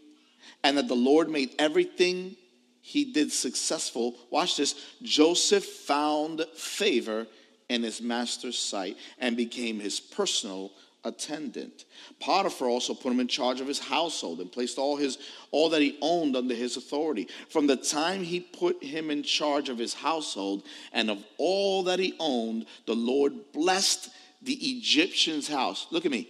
and 0.62 0.78
that 0.78 0.88
the 0.88 0.94
Lord 0.94 1.28
made 1.28 1.54
everything 1.58 2.36
he 2.80 3.04
did 3.04 3.32
successful, 3.32 4.16
watch 4.30 4.56
this, 4.56 4.74
Joseph 5.02 5.64
found 5.64 6.44
favor 6.54 7.26
in 7.68 7.82
his 7.82 8.00
master's 8.00 8.58
sight 8.58 8.96
and 9.18 9.36
became 9.36 9.80
his 9.80 9.98
personal 9.98 10.70
attendant. 11.06 11.84
Potiphar 12.20 12.68
also 12.68 12.94
put 12.94 13.12
him 13.12 13.20
in 13.20 13.28
charge 13.28 13.60
of 13.60 13.66
his 13.66 13.78
household 13.78 14.40
and 14.40 14.50
placed 14.52 14.78
all 14.78 14.96
his 14.96 15.18
all 15.50 15.68
that 15.70 15.82
he 15.82 15.98
owned 16.02 16.36
under 16.36 16.54
his 16.54 16.76
authority. 16.76 17.28
From 17.48 17.66
the 17.66 17.76
time 17.76 18.22
he 18.22 18.40
put 18.40 18.82
him 18.82 19.10
in 19.10 19.22
charge 19.22 19.68
of 19.68 19.78
his 19.78 19.94
household 19.94 20.64
and 20.92 21.10
of 21.10 21.24
all 21.38 21.84
that 21.84 21.98
he 21.98 22.14
owned, 22.18 22.66
the 22.86 22.94
Lord 22.94 23.52
blessed 23.52 24.10
the 24.42 24.54
Egyptian's 24.54 25.48
house. 25.48 25.86
Look 25.90 26.04
at 26.04 26.12
me. 26.12 26.28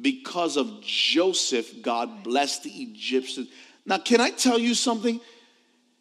Because 0.00 0.56
of 0.56 0.82
Joseph, 0.82 1.82
God 1.82 2.22
blessed 2.22 2.64
the 2.64 2.70
Egyptians. 2.70 3.48
Now, 3.86 3.98
can 3.98 4.20
I 4.20 4.30
tell 4.30 4.58
you 4.58 4.74
something? 4.74 5.20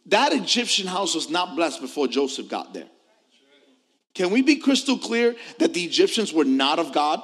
That 0.07 0.33
Egyptian 0.33 0.87
house 0.87 1.15
was 1.15 1.29
not 1.29 1.55
blessed 1.55 1.81
before 1.81 2.07
Joseph 2.07 2.49
got 2.49 2.73
there. 2.73 2.87
Can 4.13 4.31
we 4.31 4.41
be 4.41 4.57
crystal 4.57 4.97
clear 4.97 5.35
that 5.59 5.73
the 5.73 5.83
Egyptians 5.83 6.31
were 6.33 6.45
not 6.45 6.79
of 6.79 6.93
God? 6.93 7.21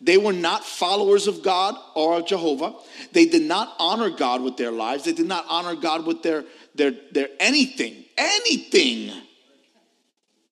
They 0.00 0.18
were 0.18 0.32
not 0.32 0.64
followers 0.64 1.26
of 1.26 1.42
God 1.42 1.74
or 1.94 2.18
of 2.18 2.26
Jehovah. 2.26 2.74
They 3.12 3.26
did 3.26 3.42
not 3.42 3.74
honor 3.78 4.10
God 4.10 4.42
with 4.42 4.56
their 4.56 4.70
lives. 4.70 5.04
They 5.04 5.12
did 5.12 5.26
not 5.26 5.46
honor 5.48 5.74
God 5.74 6.04
with 6.04 6.22
their, 6.22 6.44
their, 6.74 6.92
their 7.12 7.28
anything. 7.40 8.04
Anything. 8.18 9.12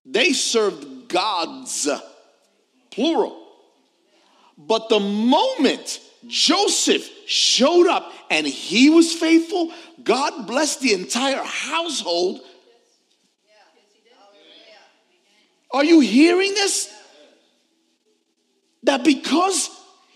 They 0.06 0.32
served 0.32 1.08
gods, 1.08 1.88
plural. 2.90 3.43
But 4.56 4.88
the 4.88 5.00
moment 5.00 6.00
Joseph 6.26 7.08
showed 7.26 7.88
up 7.88 8.12
and 8.30 8.46
he 8.46 8.90
was 8.90 9.12
faithful, 9.12 9.72
God 10.02 10.46
blessed 10.46 10.80
the 10.80 10.94
entire 10.94 11.42
household. 11.42 12.40
Are 15.72 15.84
you 15.84 16.00
hearing 16.00 16.54
this? 16.54 16.94
that 18.84 19.02
because 19.02 19.70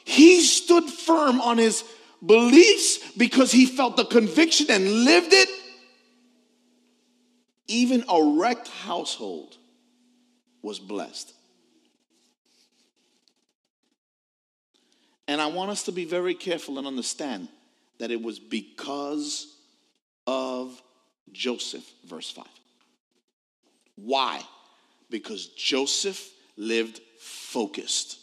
he 0.05 0.41
stood 0.41 0.85
firm 0.85 1.41
on 1.41 1.59
his 1.59 1.85
beliefs, 2.25 2.99
because 3.17 3.51
he 3.51 3.67
felt 3.67 3.97
the 3.97 4.05
conviction 4.05 4.67
and 4.71 5.05
lived 5.05 5.33
it, 5.33 5.49
even 7.67 8.05
a 8.09 8.23
wrecked 8.39 8.69
household 8.69 9.57
was 10.63 10.79
blessed. 10.79 11.35
And 15.29 15.41
I 15.41 15.47
want 15.47 15.71
us 15.71 15.85
to 15.85 15.93
be 15.93 16.07
very 16.07 16.35
careful 16.35 16.79
and 16.79 16.87
understand 16.87 17.49
that 17.99 18.11
it 18.11 18.21
was 18.21 18.41
because 18.41 19.55
of 20.27 20.81
Joseph, 21.31 21.85
verse 22.05 22.31
5. 22.31 22.45
Why? 23.97 24.41
Because 25.11 25.47
Joseph 25.49 26.29
lived 26.57 27.01
focused. 27.21 28.19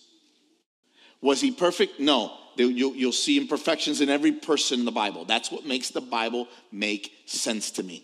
Was 1.22 1.40
he 1.42 1.52
perfect? 1.52 2.00
No. 2.00 2.38
You'll 2.58 3.12
see 3.12 3.38
imperfections 3.38 4.02
in 4.02 4.10
every 4.10 4.32
person 4.32 4.80
in 4.80 4.86
the 4.86 4.92
Bible. 4.92 5.26
That's 5.26 5.52
what 5.52 5.66
makes 5.66 5.90
the 5.90 6.02
Bible 6.02 6.48
make 6.72 7.12
sense 7.26 7.72
to 7.72 7.84
me. 7.84 8.04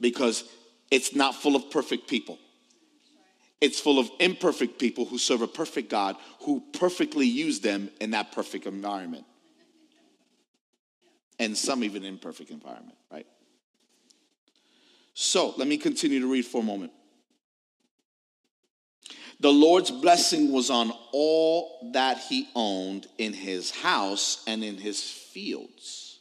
Because 0.00 0.44
it's 0.90 1.14
not 1.14 1.34
full 1.34 1.54
of 1.54 1.70
perfect 1.70 2.08
people. 2.08 2.38
It's 3.60 3.80
full 3.80 3.98
of 3.98 4.08
imperfect 4.20 4.78
people 4.78 5.04
who 5.04 5.18
serve 5.18 5.42
a 5.42 5.48
perfect 5.48 5.90
God 5.90 6.16
who 6.42 6.62
perfectly 6.78 7.26
use 7.26 7.60
them 7.60 7.90
in 8.00 8.12
that 8.12 8.32
perfect 8.32 8.66
environment. 8.66 9.24
And 11.40 11.56
some 11.56 11.84
even 11.84 12.04
imperfect 12.04 12.50
environment, 12.50 12.96
right? 13.10 13.26
So 15.14 15.54
let 15.56 15.66
me 15.66 15.76
continue 15.76 16.20
to 16.20 16.30
read 16.30 16.46
for 16.46 16.60
a 16.60 16.64
moment. 16.64 16.92
The 19.40 19.52
Lord's 19.52 19.90
blessing 19.90 20.52
was 20.52 20.68
on 20.68 20.92
all 21.12 21.90
that 21.92 22.18
he 22.18 22.48
owned 22.56 23.06
in 23.18 23.32
his 23.32 23.70
house 23.70 24.42
and 24.48 24.64
in 24.64 24.76
his 24.76 25.00
fields. 25.00 26.18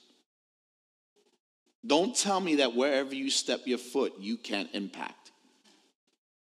Don't 1.85 2.15
tell 2.15 2.39
me 2.39 2.55
that 2.55 2.75
wherever 2.75 3.15
you 3.15 3.29
step 3.29 3.61
your 3.65 3.77
foot, 3.79 4.13
you 4.19 4.37
can't 4.37 4.69
impact. 4.73 5.26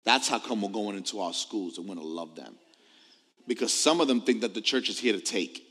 That's 0.05 0.27
how 0.27 0.39
come 0.39 0.61
we're 0.61 0.69
going 0.69 0.95
into 0.95 1.19
our 1.19 1.33
schools 1.33 1.77
and 1.77 1.87
we're 1.87 1.95
going 1.95 2.07
to 2.07 2.13
love 2.13 2.35
them. 2.35 2.55
Because 3.47 3.73
some 3.73 4.01
of 4.01 4.07
them 4.07 4.21
think 4.21 4.41
that 4.41 4.53
the 4.53 4.61
church 4.61 4.89
is 4.89 4.97
here 4.99 5.13
to 5.13 5.19
take. 5.19 5.63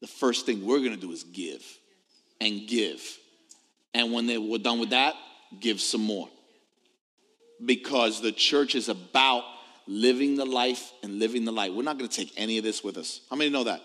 The 0.00 0.06
first 0.06 0.46
thing 0.46 0.64
we're 0.64 0.78
going 0.78 0.94
to 0.94 1.00
do 1.00 1.12
is 1.12 1.24
give 1.24 1.64
and 2.40 2.66
give. 2.66 3.00
And 3.92 4.12
when 4.12 4.26
they, 4.26 4.38
we're 4.38 4.58
done 4.58 4.80
with 4.80 4.90
that, 4.90 5.14
give 5.60 5.80
some 5.80 6.02
more. 6.02 6.28
Because 7.64 8.20
the 8.20 8.32
church 8.32 8.74
is 8.74 8.88
about 8.88 9.44
living 9.86 10.36
the 10.36 10.44
life 10.44 10.92
and 11.02 11.18
living 11.18 11.44
the 11.44 11.52
light. 11.52 11.74
We're 11.74 11.82
not 11.82 11.98
going 11.98 12.08
to 12.08 12.16
take 12.16 12.32
any 12.36 12.58
of 12.58 12.64
this 12.64 12.82
with 12.82 12.96
us. 12.96 13.20
How 13.30 13.36
many 13.36 13.50
know 13.50 13.64
that? 13.64 13.82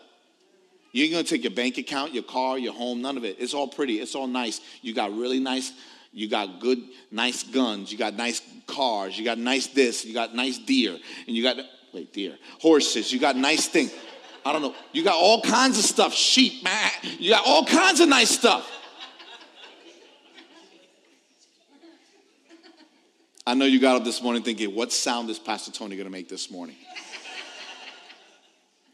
You 0.92 1.04
ain't 1.04 1.14
going 1.14 1.24
to 1.24 1.30
take 1.30 1.44
your 1.44 1.54
bank 1.54 1.78
account, 1.78 2.14
your 2.14 2.24
car, 2.24 2.58
your 2.58 2.74
home, 2.74 3.02
none 3.02 3.18
of 3.18 3.24
it. 3.24 3.38
It's 3.40 3.54
all 3.54 3.68
pretty. 3.68 4.00
It's 4.00 4.16
all 4.16 4.28
nice. 4.28 4.60
You 4.82 4.94
got 4.94 5.16
really 5.16 5.40
nice, 5.40 5.72
you 6.12 6.28
got 6.28 6.60
good, 6.60 6.80
nice 7.12 7.44
guns. 7.44 7.92
You 7.92 7.98
got 7.98 8.16
nice 8.16 8.42
cars. 8.68 9.18
You 9.18 9.26
got 9.26 9.38
nice 9.38 9.68
this. 9.68 10.06
You 10.06 10.14
got 10.14 10.34
nice 10.36 10.58
deer. 10.58 10.98
And 11.28 11.36
you 11.36 11.44
got, 11.44 11.58
wait, 11.94 12.14
deer, 12.14 12.38
horses. 12.60 13.12
You 13.12 13.20
got 13.20 13.36
nice 13.36 13.68
things. 13.68 13.94
I 14.46 14.52
don't 14.52 14.62
know. 14.62 14.74
You 14.92 15.04
got 15.04 15.16
all 15.16 15.42
kinds 15.42 15.78
of 15.78 15.86
stuff. 15.86 16.14
Sheep, 16.14 16.64
man. 16.64 16.92
You 17.20 17.32
got 17.32 17.46
all 17.46 17.66
kinds 17.66 18.00
of 18.00 18.10
nice 18.10 18.30
stuff. 18.32 18.70
I 23.46 23.56
know 23.56 23.66
you 23.66 23.80
got 23.80 23.96
up 23.96 24.04
this 24.04 24.22
morning 24.22 24.44
thinking, 24.44 24.76
what 24.76 24.92
sound 24.92 25.30
is 25.30 25.40
Pastor 25.40 25.72
Tony 25.72 25.96
going 25.96 26.06
to 26.06 26.12
make 26.12 26.30
this 26.30 26.52
morning? 26.52 26.76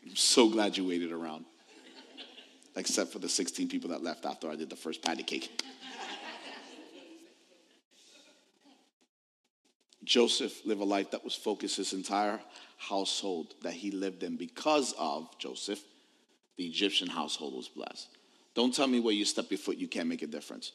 I'm 0.06 0.16
so 0.16 0.50
glad 0.50 0.78
you 0.78 0.88
waited 0.88 1.12
around. 1.12 1.46
except 2.76 3.12
for 3.12 3.20
the 3.20 3.30
16 3.30 3.68
people 3.70 3.90
that 3.90 4.04
left 4.04 4.26
after 4.26 4.50
I 4.50 4.56
did 4.56 4.70
the 4.70 4.76
first 4.76 5.02
patty 5.02 5.24
cake. 5.24 5.62
Joseph 10.06 10.66
lived 10.66 10.82
a 10.82 10.86
life 10.86 11.12
that 11.12 11.24
was 11.24 11.36
focused 11.36 11.78
his 11.78 11.94
entire 11.94 12.40
household 12.78 13.56
that 13.64 13.74
he 13.74 13.92
lived 13.92 14.24
in 14.24 14.38
because 14.38 14.94
of 14.98 15.28
Joseph, 15.40 15.82
the 16.58 16.66
Egyptian 16.66 17.08
household 17.08 17.56
was 17.56 17.68
blessed. 17.68 18.08
Don't 18.54 18.74
tell 18.74 18.88
me 18.88 19.00
where 19.00 19.14
you 19.14 19.26
step 19.26 19.48
your 19.50 19.58
foot, 19.58 19.78
you 19.78 19.88
can't 19.88 20.08
make 20.08 20.22
a 20.22 20.28
difference. 20.28 20.72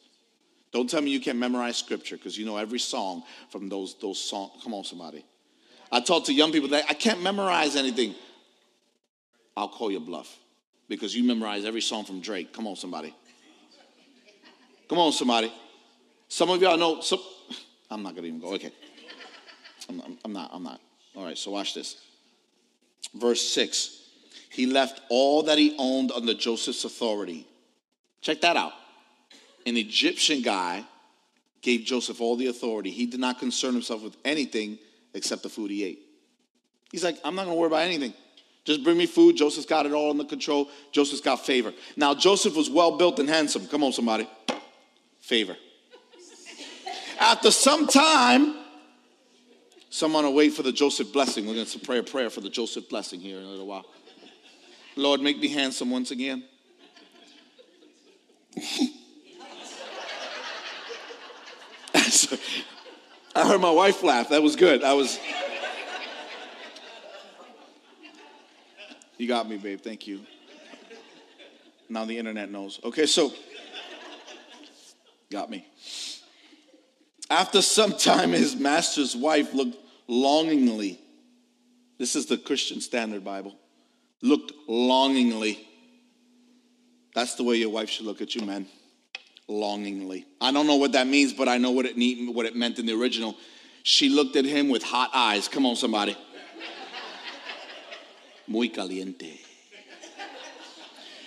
Don't 0.73 0.89
tell 0.89 1.01
me 1.01 1.11
you 1.11 1.21
can't 1.21 1.39
memorize 1.39 1.77
scripture 1.77 2.17
because 2.17 2.37
you 2.37 2.45
know 2.45 2.57
every 2.57 2.79
song 2.79 3.25
from 3.51 3.69
those 3.69 3.97
those 4.01 4.21
songs. 4.21 4.53
Come 4.63 4.75
on, 4.75 4.85
somebody. 4.85 5.25
I 5.91 6.01
talk 6.01 6.27
to 6.27 6.33
young 6.33 6.53
people 6.53 6.69
that 6.69 6.85
I 6.89 6.95
can't 6.95 7.23
memorize 7.23 7.75
anything. 7.75 8.15
I'll 9.57 9.69
call 9.69 9.91
you 9.91 9.99
bluff 9.99 10.39
because 10.89 11.15
you 11.15 11.25
memorize 11.25 11.65
every 11.65 11.81
song 11.81 12.05
from 12.05 12.21
Drake. 12.21 12.53
Come 12.53 12.67
on, 12.69 12.77
somebody. 12.77 13.15
Come 14.89 14.99
on, 14.99 15.13
somebody. 15.13 15.53
Some 16.29 16.51
of 16.51 16.63
y'all 16.63 16.77
know. 16.77 17.01
Some, 17.01 17.21
I'm 17.91 18.03
not 18.03 18.15
gonna 18.15 18.29
even 18.29 18.41
go. 18.41 18.55
Okay. 18.55 18.73
I'm, 19.91 20.01
I'm, 20.01 20.19
I'm 20.25 20.33
not. 20.33 20.51
I'm 20.53 20.63
not. 20.63 20.81
All 21.17 21.25
right. 21.25 21.37
So 21.37 21.51
watch 21.51 21.75
this. 21.75 21.97
Verse 23.15 23.43
six. 23.43 23.97
He 24.51 24.67
left 24.67 25.01
all 25.11 25.43
that 25.45 25.59
he 25.59 25.77
owned 25.79 26.13
under 26.13 26.35
Joseph's 26.35 26.85
authority. 26.85 27.47
Check 28.21 28.41
that 28.43 28.57
out. 28.57 28.73
An 29.67 29.77
Egyptian 29.77 30.43
guy 30.43 30.85
gave 31.63 31.85
Joseph 31.85 32.21
all 32.21 32.37
the 32.37 32.47
authority. 32.47 32.91
He 32.91 33.07
did 33.07 33.21
not 33.21 33.39
concern 33.39 33.75
himself 33.75 34.03
with 34.03 34.17
anything 34.25 34.79
except 35.15 35.43
the 35.43 35.49
food 35.49 35.71
he 35.71 35.85
ate. 35.85 36.01
He's 36.91 37.05
like, 37.05 37.19
I'm 37.25 37.35
not 37.35 37.45
going 37.45 37.57
to 37.57 37.61
worry 37.61 37.69
about 37.69 37.83
anything. 37.83 38.15
Just 38.65 38.83
bring 38.85 38.97
me 38.97 39.07
food. 39.07 39.37
Joseph's 39.37 39.67
got 39.67 39.87
it 39.87 39.93
all 39.93 40.11
under 40.11 40.25
control. 40.25 40.69
Joseph's 40.93 41.21
got 41.21 41.45
favor. 41.45 41.73
Now, 41.97 42.15
Joseph 42.15 42.57
was 42.57 42.69
well 42.69 42.97
built 42.97 43.19
and 43.19 43.29
handsome. 43.29 43.67
Come 43.69 43.85
on, 43.85 43.93
somebody. 43.93 44.29
Favor. 45.21 45.57
After 47.19 47.51
some 47.51 47.87
time, 47.87 48.57
someone 49.91 50.25
will 50.25 50.33
wait 50.33 50.55
for 50.55 50.63
the 50.63 50.73
Joseph 50.73 51.13
blessing. 51.13 51.47
We're 51.47 51.55
going 51.55 51.67
to 51.67 51.79
pray 51.81 51.99
a 51.99 52.03
prayer 52.03 52.31
for 52.31 52.41
the 52.41 52.49
Joseph 52.49 52.89
blessing 52.89 53.21
here 53.21 53.39
in 53.39 53.45
a 53.45 53.49
little 53.49 53.67
while. 53.67 53.85
Lord, 54.97 55.21
make 55.21 55.39
me 55.39 55.49
handsome 55.49 55.91
once 55.91 56.11
again. 56.11 56.45
I 63.35 63.47
heard 63.47 63.61
my 63.61 63.71
wife 63.71 64.03
laugh. 64.03 64.31
That 64.31 64.43
was 64.43 64.57
good. 64.57 64.83
I 64.83 64.95
was. 64.95 65.19
You 69.19 69.29
got 69.29 69.49
me, 69.49 69.57
babe. 69.57 69.81
Thank 69.81 70.07
you. 70.07 70.21
Now 71.89 72.05
the 72.05 72.19
internet 72.19 72.51
knows. 72.51 72.81
Okay, 72.83 73.07
so. 73.07 73.33
Got 75.31 75.51
me. 75.51 75.67
After 77.31 77.63
some 77.63 77.93
time, 77.97 78.33
his 78.33 78.57
master's 78.57 79.17
wife 79.17 79.55
looked 79.55 79.79
longingly. 80.09 81.01
This 81.97 82.17
is 82.17 82.27
the 82.27 82.37
Christian 82.37 82.81
Standard 82.81 83.25
Bible. 83.25 83.55
Looked 84.21 84.53
longingly. 84.69 85.67
That's 87.15 87.37
the 87.37 87.45
way 87.45 87.57
your 87.57 87.71
wife 87.71 87.89
should 87.89 88.07
look 88.07 88.21
at 88.21 88.35
you, 88.35 88.45
man 88.45 88.67
longingly. 89.51 90.27
I 90.41 90.53
don't 90.53 90.67
know 90.67 90.77
what 90.77 90.93
that 90.93 91.07
means, 91.07 91.33
but 91.33 91.49
I 91.49 91.59
know 91.59 91.73
what 91.73 91.85
it 91.85 91.97
need, 91.97 92.35
what 92.35 92.47
it 92.47 92.57
meant 92.57 92.79
in 92.79 92.87
the 92.87 92.99
original. 92.99 93.37
She 93.83 94.09
looked 94.09 94.37
at 94.37 94.45
him 94.45 94.69
with 94.69 94.83
hot 94.83 95.11
eyes. 95.13 95.49
Come 95.49 95.67
on, 95.67 95.77
somebody. 95.77 96.17
Muy 98.47 98.69
caliente. 98.69 99.41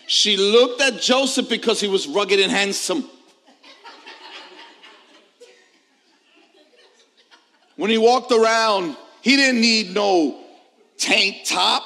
She 0.08 0.38
looked 0.38 0.82
at 0.82 1.02
Joseph 1.02 1.50
because 1.50 1.80
he 1.80 1.88
was 1.88 2.08
rugged 2.08 2.40
and 2.40 2.52
handsome. 2.52 3.10
When 7.76 7.90
he 7.90 7.98
walked 7.98 8.32
around, 8.32 8.96
he 9.22 9.36
didn't 9.36 9.62
need 9.62 9.94
no 9.94 10.44
tank 10.98 11.38
top. 11.46 11.84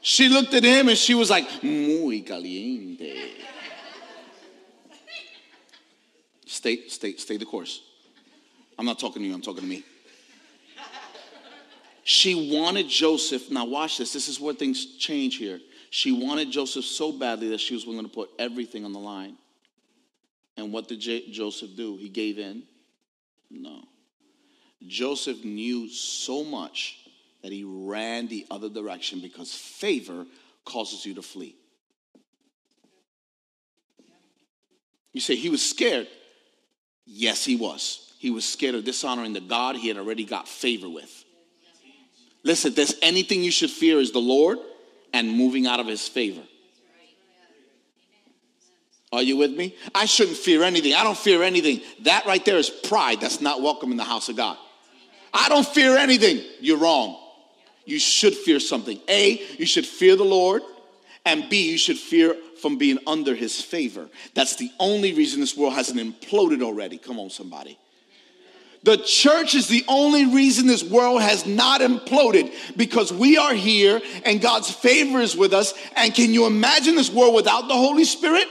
She 0.00 0.28
looked 0.28 0.52
at 0.54 0.64
him 0.64 0.88
and 0.88 0.98
she 0.98 1.14
was 1.14 1.30
like, 1.30 1.62
muy 1.62 2.22
caliente. 2.22 3.30
stay, 6.44 6.88
stay, 6.88 7.14
stay 7.14 7.36
the 7.36 7.44
course. 7.44 7.82
I'm 8.78 8.86
not 8.86 8.98
talking 8.98 9.22
to 9.22 9.28
you, 9.28 9.34
I'm 9.34 9.42
talking 9.42 9.62
to 9.62 9.66
me. 9.66 9.84
She 12.04 12.50
wanted 12.52 12.88
Joseph. 12.88 13.50
Now, 13.50 13.64
watch 13.64 13.98
this. 13.98 14.12
This 14.12 14.28
is 14.28 14.40
where 14.40 14.54
things 14.54 14.96
change 14.96 15.36
here. 15.36 15.60
She 15.90 16.10
wanted 16.10 16.50
Joseph 16.50 16.84
so 16.84 17.12
badly 17.12 17.48
that 17.50 17.60
she 17.60 17.74
was 17.74 17.86
willing 17.86 18.04
to 18.04 18.10
put 18.10 18.30
everything 18.38 18.84
on 18.84 18.92
the 18.92 18.98
line. 18.98 19.36
And 20.56 20.72
what 20.72 20.88
did 20.88 21.00
J- 21.00 21.30
Joseph 21.30 21.76
do? 21.76 21.96
He 21.96 22.08
gave 22.08 22.38
in? 22.38 22.64
No. 23.50 23.82
Joseph 24.86 25.44
knew 25.44 25.88
so 25.88 26.44
much 26.44 26.98
that 27.42 27.52
he 27.52 27.64
ran 27.64 28.28
the 28.28 28.46
other 28.50 28.68
direction 28.68 29.20
because 29.20 29.54
favor 29.54 30.26
causes 30.64 31.04
you 31.04 31.14
to 31.14 31.22
flee. 31.22 31.56
You 35.12 35.20
say 35.20 35.36
he 35.36 35.50
was 35.50 35.68
scared. 35.68 36.08
Yes, 37.04 37.44
he 37.44 37.56
was. 37.56 38.12
He 38.18 38.30
was 38.30 38.44
scared 38.44 38.74
of 38.74 38.84
dishonoring 38.84 39.32
the 39.32 39.40
God 39.40 39.76
he 39.76 39.88
had 39.88 39.98
already 39.98 40.24
got 40.24 40.48
favor 40.48 40.88
with. 40.88 41.24
Listen, 42.44 42.70
if 42.70 42.76
there's 42.76 42.94
anything 43.02 43.42
you 43.42 43.50
should 43.50 43.70
fear 43.70 43.98
is 43.98 44.12
the 44.12 44.20
Lord 44.20 44.58
and 45.12 45.30
moving 45.30 45.66
out 45.66 45.80
of 45.80 45.86
his 45.86 46.08
favor. 46.08 46.42
Are 49.12 49.22
you 49.22 49.36
with 49.36 49.54
me? 49.54 49.76
I 49.94 50.06
shouldn't 50.06 50.38
fear 50.38 50.62
anything. 50.62 50.94
I 50.94 51.04
don't 51.04 51.18
fear 51.18 51.42
anything. 51.42 51.82
That 52.00 52.24
right 52.26 52.44
there 52.44 52.56
is 52.56 52.70
pride 52.70 53.20
that's 53.20 53.40
not 53.40 53.60
welcome 53.60 53.90
in 53.90 53.98
the 53.98 54.04
house 54.04 54.28
of 54.28 54.36
God. 54.36 54.56
I 55.34 55.48
don't 55.48 55.66
fear 55.66 55.96
anything. 55.96 56.42
You're 56.60 56.78
wrong 56.78 57.18
you 57.84 57.98
should 57.98 58.34
fear 58.34 58.60
something. 58.60 59.00
A, 59.08 59.42
you 59.58 59.66
should 59.66 59.86
fear 59.86 60.16
the 60.16 60.24
Lord, 60.24 60.62
and 61.24 61.48
B, 61.48 61.70
you 61.70 61.78
should 61.78 61.98
fear 61.98 62.36
from 62.60 62.78
being 62.78 62.98
under 63.06 63.34
his 63.34 63.60
favor. 63.60 64.08
That's 64.34 64.56
the 64.56 64.70
only 64.78 65.12
reason 65.14 65.40
this 65.40 65.56
world 65.56 65.74
hasn't 65.74 65.98
imploded 65.98 66.62
already. 66.62 66.98
Come 66.98 67.18
on, 67.18 67.30
somebody. 67.30 67.78
The 68.84 68.96
church 68.96 69.54
is 69.54 69.68
the 69.68 69.84
only 69.86 70.26
reason 70.26 70.66
this 70.66 70.82
world 70.82 71.22
has 71.22 71.46
not 71.46 71.80
imploded 71.80 72.52
because 72.76 73.12
we 73.12 73.36
are 73.36 73.54
here 73.54 74.00
and 74.24 74.40
God's 74.40 74.72
favor 74.72 75.20
is 75.20 75.36
with 75.36 75.52
us. 75.52 75.72
And 75.94 76.12
can 76.12 76.34
you 76.34 76.46
imagine 76.46 76.96
this 76.96 77.08
world 77.10 77.32
without 77.32 77.68
the 77.68 77.74
Holy 77.74 78.02
Spirit? 78.02 78.48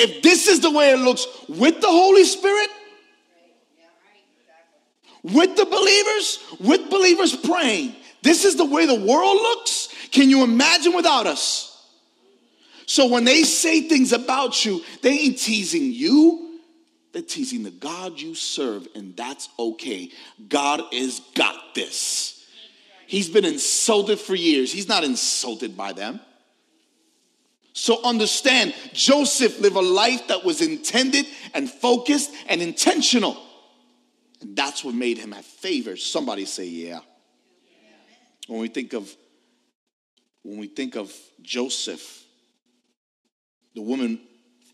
If 0.00 0.22
this 0.22 0.46
is 0.46 0.60
the 0.60 0.70
way 0.70 0.92
it 0.92 0.98
looks 0.98 1.26
with 1.48 1.80
the 1.80 1.88
Holy 1.88 2.24
Spirit, 2.24 2.68
with 5.22 5.56
the 5.56 5.64
believers, 5.64 6.38
with 6.60 6.90
believers 6.90 7.34
praying. 7.36 7.94
This 8.22 8.44
is 8.44 8.56
the 8.56 8.64
way 8.64 8.86
the 8.86 8.94
world 8.94 9.36
looks. 9.36 9.88
Can 10.10 10.30
you 10.30 10.42
imagine 10.44 10.94
without 10.94 11.26
us? 11.26 11.64
So 12.86 13.06
when 13.08 13.24
they 13.24 13.42
say 13.42 13.82
things 13.82 14.12
about 14.12 14.64
you, 14.64 14.82
they 15.02 15.10
ain't 15.10 15.38
teasing 15.38 15.92
you. 15.92 16.60
They're 17.12 17.22
teasing 17.22 17.62
the 17.62 17.70
God 17.70 18.20
you 18.20 18.34
serve, 18.34 18.86
and 18.94 19.16
that's 19.16 19.48
okay. 19.58 20.10
God 20.48 20.82
is 20.92 21.20
got 21.34 21.74
this. 21.74 22.46
He's 23.06 23.28
been 23.28 23.44
insulted 23.44 24.18
for 24.18 24.34
years. 24.34 24.70
He's 24.72 24.88
not 24.88 25.04
insulted 25.04 25.76
by 25.76 25.92
them. 25.92 26.20
So 27.78 28.02
understand, 28.02 28.74
Joseph 28.92 29.60
lived 29.60 29.76
a 29.76 29.80
life 29.80 30.26
that 30.26 30.44
was 30.44 30.60
intended 30.60 31.26
and 31.54 31.70
focused 31.70 32.32
and 32.48 32.60
intentional. 32.60 33.40
And 34.40 34.56
that's 34.56 34.82
what 34.82 34.96
made 34.96 35.16
him 35.16 35.30
have 35.30 35.44
favor. 35.44 35.96
Somebody 35.96 36.44
say, 36.44 36.66
yeah. 36.66 36.98
When 38.48 38.58
we 38.58 38.66
think 38.66 38.94
of 38.94 39.14
when 40.42 40.58
we 40.58 40.66
think 40.66 40.96
of 40.96 41.14
Joseph, 41.40 42.24
the 43.76 43.82
woman 43.82 44.22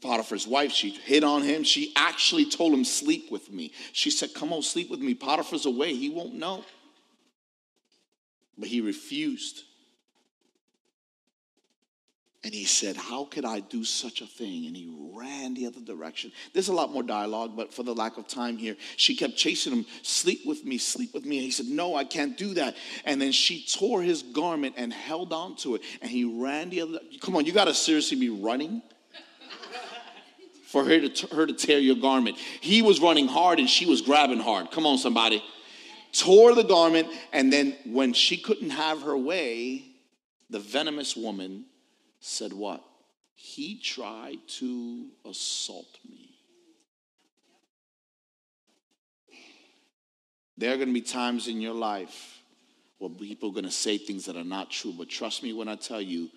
Potiphar's 0.01 0.47
wife, 0.47 0.73
she 0.73 0.88
hit 0.88 1.25
on 1.25 1.43
him. 1.43 1.62
She 1.62 1.93
actually 1.97 2.49
told 2.49 2.73
him, 2.73 2.85
Sleep 2.85 3.31
with 3.31 3.53
me. 3.53 3.73
She 3.93 4.11
said, 4.11 4.33
Come 4.33 4.51
on, 4.51 4.62
sleep 4.62 4.90
with 4.90 5.01
me. 5.01 5.12
Potiphar's 5.14 5.67
away. 5.67 5.95
He 5.95 6.09
won't 6.09 6.35
know. 6.35 6.64
But 8.57 8.69
he 8.69 8.81
refused. 8.81 9.62
And 12.44 12.52
he 12.52 12.64
said, 12.64 12.96
How 12.96 13.24
could 13.24 13.46
I 13.46 13.61
do 13.61 13.85
such 13.85 14.20
a 14.20 14.26
thing? 14.26 14.66
And 14.66 14.76
he 14.76 14.94
ran 15.14 15.54
the 15.54 15.66
other 15.66 15.80
direction. 15.80 16.30
There's 16.52 16.68
a 16.68 16.74
lot 16.74 16.92
more 16.92 17.02
dialogue, 17.02 17.57
but 17.57 17.72
for 17.72 17.83
the 17.83 17.94
lack 17.94 18.18
of 18.18 18.28
time 18.28 18.59
here, 18.59 18.76
she 18.96 19.16
kept 19.16 19.35
chasing 19.35 19.72
him, 19.72 19.87
Sleep 20.02 20.42
with 20.44 20.62
me, 20.62 20.76
sleep 20.76 21.14
with 21.14 21.24
me. 21.24 21.38
And 21.38 21.44
he 21.44 21.50
said, 21.50 21.66
No, 21.66 21.96
I 21.96 22.04
can't 22.04 22.37
do 22.37 22.52
that. 22.54 22.76
And 23.07 23.20
then 23.20 23.33
she 23.33 23.64
tore 23.64 24.02
his 24.02 24.22
garment 24.22 24.74
and 24.76 24.92
held 24.92 25.33
on 25.33 25.57
to 25.57 25.76
it. 25.76 25.83
And 26.02 26.11
he 26.11 26.24
ran 26.24 26.68
the 26.68 26.83
other 26.83 26.98
Come 27.22 27.35
on, 27.35 27.46
you 27.46 27.52
got 27.52 27.64
to 27.64 27.74
seriously 27.74 28.18
be 28.20 28.28
running 28.28 28.83
for 30.66 30.85
her 30.85 31.09
to, 31.09 31.35
her 31.35 31.46
to 31.46 31.54
tear 31.54 31.78
your 31.78 31.96
garment. 31.96 32.37
He 32.61 32.83
was 32.83 33.00
running 33.00 33.26
hard 33.26 33.59
and 33.59 33.70
she 33.70 33.87
was 33.87 34.02
grabbing 34.02 34.40
hard. 34.40 34.70
Come 34.70 34.85
on, 34.85 34.98
somebody. 34.98 35.42
Tore 36.12 36.54
the 36.54 36.62
garment, 36.62 37.09
and 37.33 37.52
then 37.52 37.74
when 37.87 38.12
she 38.12 38.37
couldn't 38.37 38.70
have 38.70 39.02
her 39.02 39.16
way, 39.16 39.83
the 40.50 40.61
venomous 40.61 41.16
woman 41.16 41.64
said, 42.24 42.52
What? 42.52 42.82
He 43.34 43.78
tried 43.78 44.38
to 44.58 45.06
assault 45.28 45.98
me. 46.08 46.30
There 50.56 50.72
are 50.72 50.76
going 50.76 50.88
to 50.88 50.94
be 50.94 51.00
times 51.00 51.48
in 51.48 51.60
your 51.60 51.74
life 51.74 52.38
where 52.98 53.10
people 53.10 53.50
are 53.50 53.52
going 53.52 53.64
to 53.64 53.70
say 53.70 53.98
things 53.98 54.24
that 54.26 54.37
are 54.37 54.44
not 54.44 54.70
true, 54.70 54.94
but 54.96 55.08
trust 55.08 55.42
me 55.42 55.52
when 55.52 55.68
I 55.68 55.74
tell 55.74 56.00
you, 56.00 56.30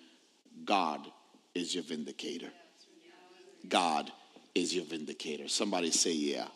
God 0.64 1.00
is 1.54 1.74
your 1.74 1.84
vindicator. 1.84 2.50
God 3.68 4.10
is 4.54 4.74
your 4.74 4.84
vindicator. 4.84 5.48
Somebody 5.48 5.90
say, 5.90 6.12
Yeah. 6.12 6.48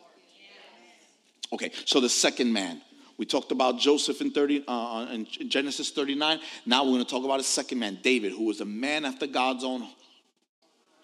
Okay, 1.52 1.70
so 1.84 2.00
the 2.00 2.08
second 2.08 2.52
man. 2.52 2.82
We 3.22 3.26
talked 3.26 3.52
about 3.52 3.78
Joseph 3.78 4.20
in 4.20 4.32
30 4.32 4.64
uh, 4.66 4.72
uh 4.72 5.06
in 5.12 5.26
Genesis 5.48 5.92
39. 5.92 6.40
Now 6.66 6.82
we're 6.82 6.94
going 6.94 7.04
to 7.04 7.08
talk 7.08 7.24
about 7.24 7.38
a 7.38 7.44
second 7.44 7.78
man, 7.78 8.00
David, 8.02 8.32
who 8.32 8.46
was 8.46 8.60
a 8.60 8.64
man 8.64 9.04
after 9.04 9.28
God's 9.28 9.62
own 9.62 9.86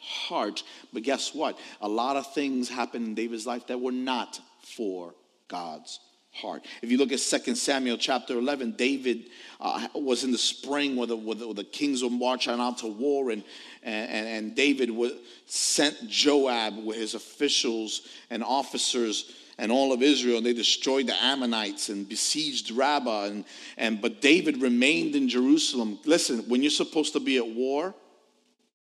heart. 0.00 0.64
But 0.92 1.04
guess 1.04 1.32
what? 1.32 1.56
A 1.80 1.88
lot 1.88 2.16
of 2.16 2.34
things 2.34 2.68
happened 2.68 3.06
in 3.06 3.14
David's 3.14 3.46
life 3.46 3.68
that 3.68 3.80
were 3.80 3.92
not 3.92 4.40
for 4.62 5.14
God's 5.46 6.00
heart. 6.32 6.64
If 6.82 6.90
you 6.90 6.98
look 6.98 7.12
at 7.12 7.20
2 7.20 7.54
Samuel 7.54 7.96
chapter 7.96 8.36
11, 8.36 8.72
David 8.72 9.26
uh, 9.60 9.86
was 9.94 10.24
in 10.24 10.32
the 10.32 10.38
spring 10.38 10.96
where 10.96 11.06
the, 11.06 11.16
where 11.16 11.36
the, 11.36 11.46
where 11.46 11.54
the 11.54 11.62
kings 11.62 12.02
were 12.02 12.10
marching 12.10 12.58
out 12.58 12.78
to 12.78 12.88
war, 12.88 13.30
and, 13.30 13.44
and, 13.84 14.26
and 14.26 14.56
David 14.56 14.90
was, 14.90 15.12
sent 15.46 16.08
Joab 16.08 16.84
with 16.84 16.96
his 16.96 17.14
officials 17.14 18.08
and 18.28 18.42
officers 18.42 19.32
and 19.58 19.72
all 19.72 19.92
of 19.92 20.02
Israel, 20.02 20.40
they 20.40 20.52
destroyed 20.52 21.08
the 21.08 21.16
Ammonites 21.20 21.88
and 21.88 22.08
besieged 22.08 22.70
Rabbah. 22.70 23.24
And, 23.24 23.44
and, 23.76 24.00
but 24.00 24.20
David 24.20 24.62
remained 24.62 25.16
in 25.16 25.28
Jerusalem. 25.28 25.98
Listen, 26.04 26.40
when 26.48 26.62
you're 26.62 26.70
supposed 26.70 27.12
to 27.14 27.20
be 27.20 27.38
at 27.38 27.46
war, 27.46 27.92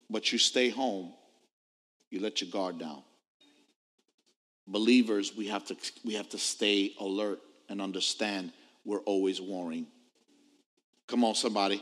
but 0.09 0.31
you 0.31 0.37
stay 0.37 0.69
home, 0.69 1.13
you 2.09 2.19
let 2.19 2.41
your 2.41 2.49
guard 2.49 2.79
down. 2.79 3.01
Believers, 4.67 5.35
we 5.35 5.47
have 5.47 5.65
to, 5.65 5.77
we 6.03 6.15
have 6.15 6.27
to 6.29 6.37
stay 6.37 6.93
alert 6.99 7.39
and 7.69 7.81
understand 7.81 8.51
we're 8.83 8.99
always 8.99 9.39
warring. 9.39 9.87
Come 11.07 11.23
on, 11.23 11.35
somebody. 11.35 11.81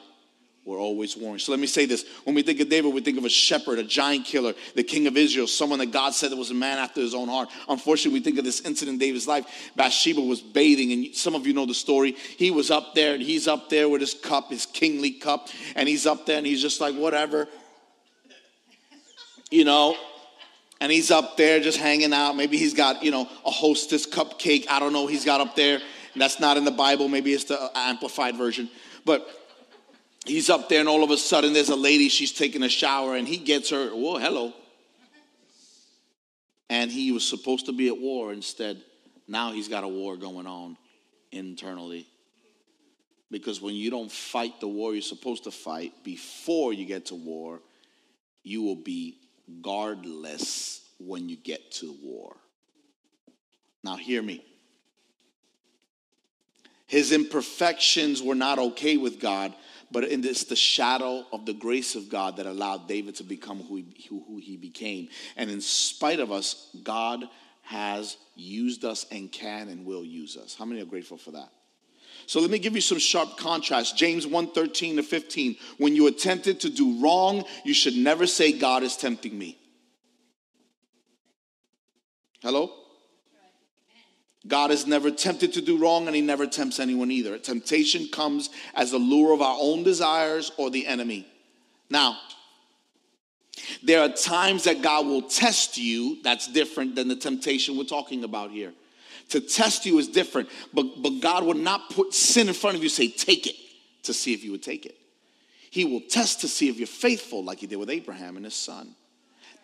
We're 0.66 0.80
always 0.80 1.16
warring. 1.16 1.38
So 1.38 1.52
let 1.52 1.62
me 1.62 1.68
say 1.68 1.86
this. 1.86 2.06
When 2.24 2.34
we 2.34 2.42
think 2.42 2.60
of 2.60 2.70
David, 2.70 2.92
we 2.92 3.02
think 3.02 3.20
of 3.20 3.24
a 3.24 3.30
shepherd, 3.30 3.78
a 3.78 3.84
giant 3.84 4.26
killer, 4.26 4.56
the 4.74 4.84
king 4.84 5.06
of 5.06 5.16
Israel, 5.16 5.46
someone 5.46 5.78
that 5.78 5.92
God 5.92 6.16
said 6.16 6.32
was 6.34 6.50
a 6.50 6.56
man 6.56 6.80
after 6.80 7.02
his 7.02 7.14
own 7.14 7.28
heart. 7.28 7.50
Unfortunately, 7.70 8.20
we 8.20 8.24
think 8.24 8.40
of 8.40 8.46
this 8.46 8.62
incident 8.62 8.96
in 8.96 9.00
David's 9.00 9.28
life. 9.28 9.46
Bathsheba 9.76 10.22
was 10.22 10.42
bathing, 10.42 10.92
and 10.92 11.16
some 11.16 11.36
of 11.36 11.46
you 11.46 11.54
know 11.54 11.68
the 11.68 11.76
story. 11.76 12.14
He 12.14 12.50
was 12.50 12.72
up 12.72 12.96
there, 12.96 13.14
and 13.14 13.22
he's 13.22 13.48
up 13.48 13.70
there 13.70 13.88
with 13.88 14.02
his 14.02 14.16
cup, 14.16 14.50
his 14.50 14.66
kingly 14.66 15.12
cup, 15.12 15.50
and 15.76 15.88
he's 15.88 16.08
up 16.08 16.26
there, 16.26 16.40
and 16.40 16.48
he's 16.48 16.64
just 16.64 16.82
like, 16.82 16.96
whatever. 16.96 17.48
You 19.52 19.66
know, 19.66 19.96
and 20.82 20.92
he's 20.92 21.12
up 21.12 21.38
there 21.38 21.60
just 21.60 21.78
hanging 21.78 22.12
out. 22.12 22.36
Maybe 22.36 22.58
he's 22.58 22.74
got, 22.74 23.04
you 23.04 23.12
know, 23.12 23.30
a 23.46 23.52
hostess 23.52 24.08
cupcake. 24.08 24.66
I 24.68 24.80
don't 24.80 24.94
know. 24.94 25.06
He's 25.06 25.26
got 25.26 25.42
up 25.42 25.56
there. 25.56 25.80
That's 26.16 26.40
not 26.40 26.58
in 26.58 26.66
the 26.66 26.72
Bible. 26.72 27.08
Maybe 27.08 27.34
it's 27.34 27.44
the 27.44 27.62
uh, 27.62 27.70
amplified 27.76 28.36
version. 28.36 28.70
But 29.04 29.28
he's 30.26 30.50
up 30.50 30.70
there, 30.70 30.80
and 30.80 30.90
all 30.90 31.04
of 31.04 31.12
a 31.12 31.18
sudden 31.18 31.54
there's 31.54 31.70
a 31.70 31.76
lady. 31.76 32.10
She's 32.10 32.32
taking 32.32 32.64
a 32.64 32.70
shower, 32.70 33.16
and 33.16 33.28
he 33.28 33.38
gets 33.38 33.70
her. 33.70 33.90
Whoa, 33.90 34.18
hello. 34.18 34.54
And 36.70 36.92
he 36.92 37.12
was 37.12 37.28
supposed 37.28 37.68
to 37.68 37.74
be 37.74 37.88
at 37.88 37.98
war. 37.98 38.34
Instead, 38.34 38.82
now 39.28 39.52
he's 39.52 39.68
got 39.68 39.84
a 39.84 39.88
war 39.88 40.18
going 40.18 40.48
on 40.48 40.78
internally. 41.32 42.08
Because 43.32 43.62
when 43.62 43.76
you 43.76 43.90
don't 43.90 44.12
fight 44.12 44.60
the 44.60 44.68
war 44.68 44.94
you're 44.94 45.02
supposed 45.02 45.46
to 45.46 45.52
fight 45.52 45.94
before 46.04 46.74
you 46.74 46.86
get 46.86 47.08
to 47.08 47.16
war, 47.16 47.60
you 48.44 48.62
will 48.62 48.76
be 48.76 49.18
guardless 49.62 50.82
when 51.00 51.28
you 51.30 51.36
get 51.36 51.72
to 51.72 51.96
war. 52.04 52.36
Now, 53.84 53.96
hear 53.96 54.22
me. 54.22 54.44
His 56.88 57.12
imperfections 57.12 58.22
were 58.22 58.36
not 58.36 58.60
okay 58.60 58.98
with 58.98 59.20
God, 59.20 59.54
but 59.96 60.04
it's 60.04 60.44
the 60.44 60.58
shadow 60.58 61.26
of 61.32 61.46
the 61.46 61.54
grace 61.54 61.96
of 61.96 62.10
God 62.10 62.36
that 62.36 62.46
allowed 62.46 62.86
David 62.86 63.16
to 63.16 63.24
become 63.24 63.64
who 63.64 63.78
he, 63.78 64.08
who, 64.10 64.26
who 64.28 64.40
he 64.40 64.58
became. 64.58 65.08
And 65.38 65.50
in 65.50 65.62
spite 65.62 66.20
of 66.20 66.34
us, 66.34 66.70
God 66.84 67.24
has 67.62 68.18
used 68.36 68.84
us 68.84 69.06
and 69.10 69.32
can 69.32 69.70
and 69.70 69.86
will 69.86 70.04
use 70.04 70.36
us. 70.36 70.54
How 70.54 70.66
many 70.66 70.82
are 70.82 70.86
grateful 70.86 71.18
for 71.18 71.32
that? 71.32 71.48
So 72.26 72.42
let 72.42 72.50
me 72.50 72.60
give 72.60 72.76
you 72.76 72.82
some 72.82 73.00
sharp 73.00 73.38
contrast. 73.38 73.96
James 73.96 74.28
1 74.28 74.52
13 74.52 74.98
to 74.98 75.04
15. 75.04 75.56
When 75.78 75.96
you 75.96 76.06
are 76.08 76.12
tempted 76.12 76.60
to 76.60 76.70
do 76.70 77.02
wrong, 77.02 77.46
you 77.64 77.74
should 77.74 77.96
never 77.96 78.28
say, 78.28 78.52
God 78.52 78.84
is 78.84 78.98
tempting 78.98 79.40
me. 79.40 79.58
Hello? 82.42 82.85
God 84.48 84.72
is 84.72 84.86
never 84.86 85.10
tempted 85.10 85.54
to 85.54 85.62
do 85.62 85.78
wrong 85.78 86.08
and 86.08 86.16
he 86.16 86.22
never 86.22 86.46
tempts 86.46 86.80
anyone 86.80 87.10
either. 87.12 87.38
Temptation 87.38 88.08
comes 88.12 88.50
as 88.76 88.92
the 88.92 88.98
lure 88.98 89.34
of 89.34 89.42
our 89.42 89.58
own 89.60 89.84
desires 89.84 90.52
or 90.58 90.70
the 90.70 90.86
enemy. 90.86 91.28
Now, 91.90 92.18
there 93.84 94.02
are 94.02 94.10
times 94.10 94.66
that 94.66 94.82
God 94.82 95.06
will 95.08 95.24
test 95.24 95.78
you 95.78 96.22
that's 96.24 96.48
different 96.48 96.96
than 96.96 97.08
the 97.08 97.16
temptation 97.16 97.78
we're 97.78 97.86
talking 97.86 98.24
about 98.24 98.52
here. 98.52 98.74
To 99.30 99.40
test 99.40 99.86
you 99.86 99.98
is 99.98 100.08
different, 100.08 100.50
but, 100.74 101.02
but 101.02 101.20
God 101.22 101.44
will 101.44 101.56
not 101.56 101.90
put 101.90 102.14
sin 102.14 102.48
in 102.48 102.54
front 102.54 102.78
of 102.78 102.84
you, 102.84 102.90
say, 102.90 103.08
take 103.08 103.48
it, 103.48 103.56
to 104.04 104.14
see 104.14 104.34
if 104.34 104.44
you 104.44 104.52
would 104.52 104.62
take 104.62 104.86
it. 104.86 104.96
He 105.72 105.84
will 105.84 106.02
test 106.02 106.42
to 106.42 106.48
see 106.48 106.70
if 106.70 106.78
you're 106.78 106.88
faithful, 106.88 107.44
like 107.44 107.60
he 107.60 107.68
did 107.68 107.78
with 107.78 107.90
Abraham 107.90 108.36
and 108.36 108.46
his 108.46 108.54
son. 108.54 108.96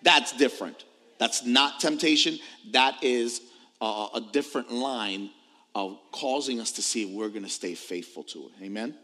That's 0.02 0.32
different. 0.36 0.84
That's 1.20 1.46
not 1.46 1.80
temptation. 1.80 2.39
That 2.72 3.04
is 3.04 3.41
a, 3.82 4.22
different 4.32 4.72
line 4.72 5.30
of 5.74 5.98
causing 6.12 6.60
us 6.60 6.74
to 6.74 6.82
see 6.82 7.04
if 7.04 7.10
we're 7.10 7.30
going 7.30 7.44
to 7.44 7.50
stay 7.50 7.74
faithful 7.74 8.24
to 8.24 8.39
it. 8.39 8.63
Amen? 8.63 8.96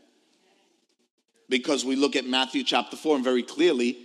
Because 1.49 1.83
we 1.83 1.95
look 1.95 2.15
at 2.15 2.25
Matthew 2.25 2.63
chapter 2.63 2.95
4, 2.95 3.15
and 3.15 3.23
very 3.23 3.43
clearly, 3.43 3.97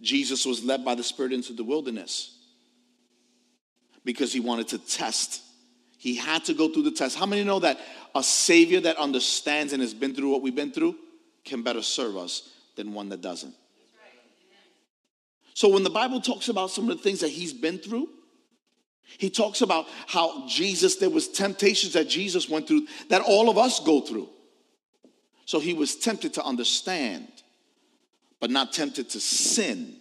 Jesus 0.00 0.44
was 0.44 0.64
led 0.64 0.84
by 0.84 0.94
the 0.94 1.04
Spirit 1.04 1.32
into 1.32 1.52
the 1.52 1.64
wilderness 1.64 2.36
because 4.04 4.32
he 4.32 4.40
wanted 4.40 4.68
to 4.68 4.78
test 4.78 5.42
he 6.00 6.14
had 6.14 6.46
to 6.46 6.54
go 6.54 6.72
through 6.72 6.84
the 6.84 6.92
test. 6.92 7.18
How 7.18 7.26
many 7.26 7.44
know 7.44 7.58
that 7.58 7.78
a 8.14 8.22
Savior 8.22 8.80
that 8.80 8.96
understands 8.96 9.74
and 9.74 9.82
has 9.82 9.92
been 9.92 10.14
through 10.14 10.30
what 10.30 10.40
we've 10.40 10.54
been 10.54 10.72
through 10.72 10.96
can 11.44 11.62
better 11.62 11.82
serve 11.82 12.16
us 12.16 12.48
than 12.74 12.94
one 12.94 13.10
that 13.10 13.20
doesn't? 13.20 13.54
So 15.52 15.68
when 15.68 15.82
the 15.82 15.90
Bible 15.90 16.22
talks 16.22 16.48
about 16.48 16.70
some 16.70 16.88
of 16.88 16.96
the 16.96 17.02
things 17.02 17.20
that 17.20 17.28
he's 17.28 17.52
been 17.52 17.76
through, 17.76 18.08
he 19.18 19.30
talks 19.30 19.60
about 19.60 19.86
how 20.06 20.46
Jesus, 20.46 20.96
there 20.96 21.10
was 21.10 21.28
temptations 21.28 21.92
that 21.94 22.08
Jesus 22.08 22.48
went 22.48 22.66
through 22.66 22.86
that 23.08 23.22
all 23.22 23.50
of 23.50 23.58
us 23.58 23.80
go 23.80 24.00
through. 24.00 24.28
So 25.44 25.58
he 25.60 25.74
was 25.74 25.96
tempted 25.96 26.34
to 26.34 26.44
understand, 26.44 27.28
but 28.38 28.50
not 28.50 28.72
tempted 28.72 29.10
to 29.10 29.20
sin. 29.20 29.96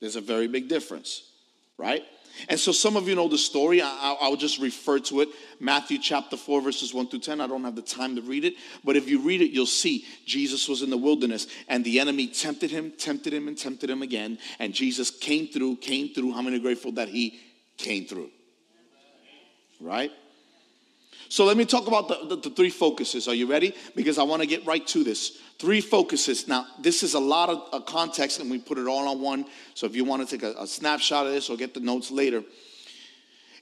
There's 0.00 0.16
a 0.16 0.20
very 0.20 0.46
big 0.46 0.68
difference, 0.68 1.30
right? 1.76 2.04
And 2.48 2.58
so 2.58 2.72
some 2.72 2.96
of 2.96 3.08
you 3.08 3.14
know 3.14 3.28
the 3.28 3.38
story. 3.38 3.80
I, 3.80 4.16
will 4.28 4.36
just 4.36 4.60
refer 4.60 4.98
to 5.00 5.20
it. 5.20 5.28
Matthew 5.60 5.98
chapter 5.98 6.36
4, 6.36 6.60
verses 6.62 6.92
1 6.92 7.08
through 7.08 7.20
10. 7.20 7.40
I 7.40 7.46
don't 7.46 7.64
have 7.64 7.76
the 7.76 7.82
time 7.82 8.16
to 8.16 8.22
read 8.22 8.44
it. 8.44 8.54
But 8.84 8.96
if 8.96 9.08
you 9.08 9.20
read 9.20 9.40
it, 9.40 9.50
you'll 9.50 9.66
see 9.66 10.04
Jesus 10.26 10.68
was 10.68 10.82
in 10.82 10.90
the 10.90 10.96
wilderness 10.96 11.46
and 11.68 11.84
the 11.84 12.00
enemy 12.00 12.26
tempted 12.26 12.70
him, 12.70 12.92
tempted 12.98 13.32
him, 13.32 13.48
and 13.48 13.56
tempted 13.56 13.88
him 13.88 14.02
again. 14.02 14.38
And 14.58 14.74
Jesus 14.74 15.10
came 15.10 15.46
through, 15.48 15.76
came 15.76 16.08
through. 16.12 16.32
How 16.32 16.42
many 16.42 16.58
grateful 16.58 16.92
that 16.92 17.08
he 17.08 17.40
came 17.76 18.06
through? 18.06 18.30
Right? 19.80 20.10
So 21.28 21.44
let 21.44 21.56
me 21.56 21.64
talk 21.64 21.86
about 21.86 22.08
the, 22.08 22.36
the, 22.36 22.48
the 22.48 22.50
three 22.50 22.70
focuses. 22.70 23.26
Are 23.28 23.34
you 23.34 23.46
ready? 23.46 23.74
Because 23.96 24.18
I 24.18 24.22
want 24.22 24.42
to 24.42 24.46
get 24.46 24.64
right 24.66 24.86
to 24.88 25.02
this. 25.02 25.38
Three 25.58 25.80
focuses. 25.80 26.46
Now, 26.46 26.66
this 26.80 27.02
is 27.02 27.14
a 27.14 27.18
lot 27.18 27.48
of 27.48 27.68
uh, 27.72 27.80
context, 27.80 28.40
and 28.40 28.50
we 28.50 28.58
put 28.58 28.78
it 28.78 28.86
all 28.86 29.08
on 29.08 29.20
one. 29.20 29.46
So 29.74 29.86
if 29.86 29.96
you 29.96 30.04
want 30.04 30.28
to 30.28 30.38
take 30.38 30.44
a, 30.44 30.60
a 30.60 30.66
snapshot 30.66 31.26
of 31.26 31.32
this 31.32 31.50
or 31.50 31.56
get 31.56 31.74
the 31.74 31.80
notes 31.80 32.10
later, 32.10 32.42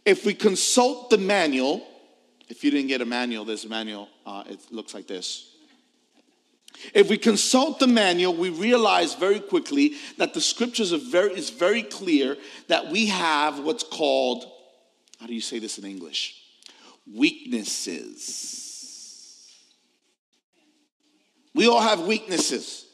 if 0.04 0.26
we 0.26 0.34
consult 0.34 1.10
the 1.10 1.18
manual, 1.18 1.86
if 2.48 2.64
you 2.64 2.70
didn't 2.70 2.88
get 2.88 3.00
a 3.00 3.06
manual, 3.06 3.48
a 3.48 3.68
manual. 3.68 4.08
Uh, 4.26 4.44
it 4.46 4.60
looks 4.70 4.94
like 4.94 5.06
this. 5.06 5.51
If 6.94 7.08
we 7.08 7.16
consult 7.16 7.78
the 7.78 7.86
manual, 7.86 8.34
we 8.34 8.50
realize 8.50 9.14
very 9.14 9.40
quickly 9.40 9.94
that 10.18 10.34
the 10.34 10.40
scriptures 10.40 10.92
are 10.92 10.98
very, 10.98 11.32
is 11.34 11.50
very 11.50 11.82
clear 11.82 12.36
that 12.68 12.88
we 12.88 13.06
have 13.06 13.60
what's 13.60 13.84
called, 13.84 14.44
how 15.20 15.26
do 15.26 15.34
you 15.34 15.40
say 15.40 15.58
this 15.58 15.78
in 15.78 15.84
English? 15.84 16.42
Weaknesses. 17.12 18.62
We 21.54 21.68
all 21.68 21.80
have 21.80 22.00
weaknesses. 22.00 22.86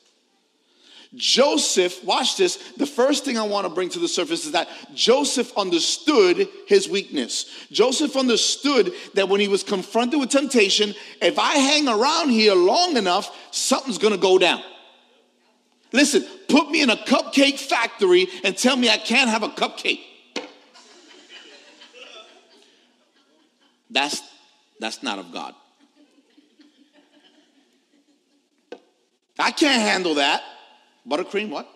Joseph, 1.15 2.05
watch 2.05 2.37
this. 2.37 2.57
The 2.77 2.87
first 2.87 3.25
thing 3.25 3.39
I 3.39 3.43
want 3.43 3.67
to 3.67 3.73
bring 3.73 3.89
to 3.91 3.99
the 3.99 4.09
surface 4.09 4.45
is 4.45 4.53
that 4.53 4.69
Joseph 4.95 5.57
understood 5.57 6.49
his 6.67 6.89
weakness. 6.89 7.47
Joseph 7.73 8.17
understood 8.17 8.93
that 9.15 9.29
when 9.29 9.41
he 9.41 9.49
was 9.49 9.63
confronted 9.63 10.21
with 10.21 10.29
temptation, 10.29 10.95
if 11.23 11.39
I 11.39 11.55
hang 11.55 11.89
around 11.89 12.31
here 12.31 12.55
long 12.55 12.97
enough, 12.97 13.35
something's 13.51 13.99
going 13.99 14.13
to 14.13 14.21
go 14.21 14.39
down. 14.39 14.63
Listen, 15.93 16.27
put 16.49 16.71
me 16.71 16.83
in 16.83 16.91
a 16.91 16.97
cupcake 16.97 17.59
factory 17.59 18.29
and 18.45 18.57
tell 18.57 18.77
me 18.77 18.91
I 18.91 18.99
can't 18.99 19.31
have 19.31 19.43
a 19.43 19.49
cupcake. 19.49 20.01
That's 23.91 24.21
that's 24.79 25.03
not 25.03 25.19
of 25.19 25.33
God. 25.33 25.55
I 29.39 29.51
can't 29.51 29.81
handle 29.81 30.17
that. 30.17 30.43
Buttercream, 31.09 31.49
what? 31.51 31.67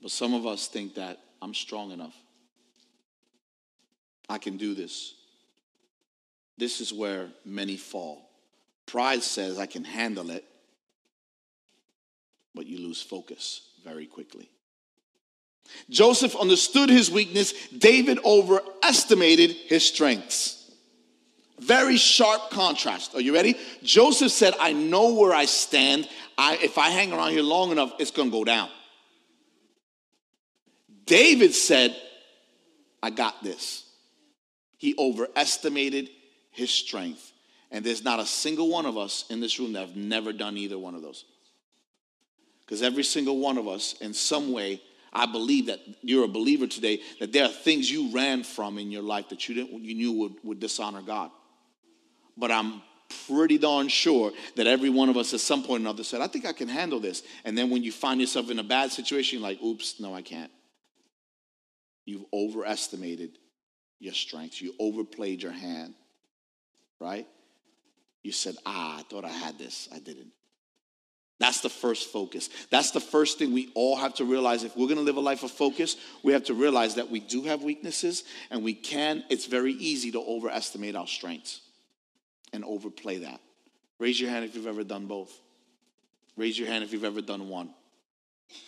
But 0.00 0.10
some 0.10 0.34
of 0.34 0.46
us 0.46 0.68
think 0.68 0.96
that 0.96 1.18
I'm 1.40 1.54
strong 1.54 1.92
enough. 1.92 2.14
I 4.28 4.38
can 4.38 4.56
do 4.56 4.74
this. 4.74 5.14
This 6.58 6.80
is 6.80 6.92
where 6.92 7.28
many 7.44 7.76
fall. 7.76 8.28
Pride 8.86 9.22
says, 9.22 9.58
I 9.58 9.66
can 9.66 9.84
handle 9.84 10.30
it, 10.30 10.44
but 12.54 12.66
you 12.66 12.78
lose 12.78 13.00
focus 13.00 13.68
very 13.84 14.06
quickly. 14.06 14.48
Joseph 15.88 16.36
understood 16.36 16.90
his 16.90 17.10
weakness, 17.10 17.52
David 17.68 18.18
overestimated 18.24 19.50
his 19.50 19.86
strengths. 19.86 20.61
Very 21.62 21.96
sharp 21.96 22.50
contrast. 22.50 23.14
Are 23.14 23.20
you 23.20 23.32
ready? 23.32 23.56
Joseph 23.82 24.32
said, 24.32 24.54
I 24.58 24.72
know 24.72 25.14
where 25.14 25.32
I 25.32 25.44
stand. 25.44 26.08
I, 26.36 26.56
if 26.56 26.76
I 26.76 26.90
hang 26.90 27.12
around 27.12 27.30
here 27.30 27.42
long 27.42 27.70
enough, 27.70 27.92
it's 27.98 28.10
going 28.10 28.30
to 28.30 28.36
go 28.36 28.44
down. 28.44 28.68
David 31.06 31.54
said, 31.54 31.96
I 33.02 33.10
got 33.10 33.42
this. 33.42 33.84
He 34.76 34.94
overestimated 34.98 36.10
his 36.50 36.70
strength. 36.70 37.32
And 37.70 37.84
there's 37.84 38.02
not 38.02 38.18
a 38.18 38.26
single 38.26 38.68
one 38.68 38.86
of 38.86 38.98
us 38.98 39.24
in 39.30 39.40
this 39.40 39.58
room 39.58 39.72
that 39.74 39.86
have 39.86 39.96
never 39.96 40.32
done 40.32 40.56
either 40.56 40.78
one 40.78 40.94
of 40.94 41.02
those. 41.02 41.24
Because 42.60 42.82
every 42.82 43.04
single 43.04 43.38
one 43.38 43.56
of 43.56 43.68
us, 43.68 43.94
in 44.00 44.14
some 44.14 44.52
way, 44.52 44.82
I 45.12 45.26
believe 45.26 45.66
that 45.66 45.80
you're 46.00 46.24
a 46.24 46.28
believer 46.28 46.66
today, 46.66 47.00
that 47.20 47.32
there 47.32 47.44
are 47.44 47.50
things 47.50 47.90
you 47.90 48.12
ran 48.12 48.42
from 48.42 48.78
in 48.78 48.90
your 48.90 49.02
life 49.02 49.28
that 49.28 49.48
you 49.48 49.54
didn't 49.54 49.84
you 49.84 49.94
knew 49.94 50.12
would, 50.12 50.34
would 50.42 50.60
dishonor 50.60 51.02
God. 51.02 51.30
But 52.36 52.50
I'm 52.50 52.82
pretty 53.26 53.58
darn 53.58 53.88
sure 53.88 54.32
that 54.56 54.66
every 54.66 54.90
one 54.90 55.08
of 55.08 55.16
us 55.16 55.34
at 55.34 55.40
some 55.40 55.62
point 55.62 55.82
or 55.82 55.84
another 55.84 56.04
said, 56.04 56.20
I 56.20 56.26
think 56.26 56.46
I 56.46 56.52
can 56.52 56.68
handle 56.68 57.00
this. 57.00 57.22
And 57.44 57.56
then 57.56 57.70
when 57.70 57.82
you 57.82 57.92
find 57.92 58.20
yourself 58.20 58.50
in 58.50 58.58
a 58.58 58.64
bad 58.64 58.90
situation, 58.90 59.38
you're 59.38 59.48
like, 59.48 59.62
oops, 59.62 60.00
no, 60.00 60.14
I 60.14 60.22
can't. 60.22 60.50
You've 62.04 62.24
overestimated 62.32 63.38
your 64.00 64.14
strength. 64.14 64.60
You 64.60 64.74
overplayed 64.78 65.42
your 65.42 65.52
hand, 65.52 65.94
right? 67.00 67.26
You 68.22 68.32
said, 68.32 68.56
ah, 68.66 68.98
I 68.98 69.02
thought 69.02 69.24
I 69.24 69.30
had 69.30 69.58
this. 69.58 69.88
I 69.94 69.98
didn't. 69.98 70.32
That's 71.38 71.60
the 71.60 71.68
first 71.68 72.12
focus. 72.12 72.48
That's 72.70 72.92
the 72.92 73.00
first 73.00 73.38
thing 73.38 73.52
we 73.52 73.70
all 73.74 73.96
have 73.96 74.14
to 74.14 74.24
realize. 74.24 74.62
If 74.62 74.76
we're 74.76 74.86
going 74.86 74.98
to 74.98 75.02
live 75.02 75.16
a 75.16 75.20
life 75.20 75.42
of 75.42 75.50
focus, 75.50 75.96
we 76.22 76.32
have 76.32 76.44
to 76.44 76.54
realize 76.54 76.94
that 76.96 77.10
we 77.10 77.18
do 77.18 77.42
have 77.44 77.62
weaknesses 77.62 78.22
and 78.50 78.62
we 78.62 78.74
can, 78.74 79.24
it's 79.28 79.46
very 79.46 79.72
easy 79.72 80.12
to 80.12 80.20
overestimate 80.20 80.94
our 80.94 81.06
strengths 81.08 81.60
and 82.52 82.64
overplay 82.64 83.18
that. 83.18 83.40
Raise 83.98 84.20
your 84.20 84.30
hand 84.30 84.44
if 84.44 84.54
you've 84.54 84.66
ever 84.66 84.84
done 84.84 85.06
both. 85.06 85.32
Raise 86.36 86.58
your 86.58 86.68
hand 86.68 86.84
if 86.84 86.92
you've 86.92 87.04
ever 87.04 87.20
done 87.20 87.48
one. 87.48 87.70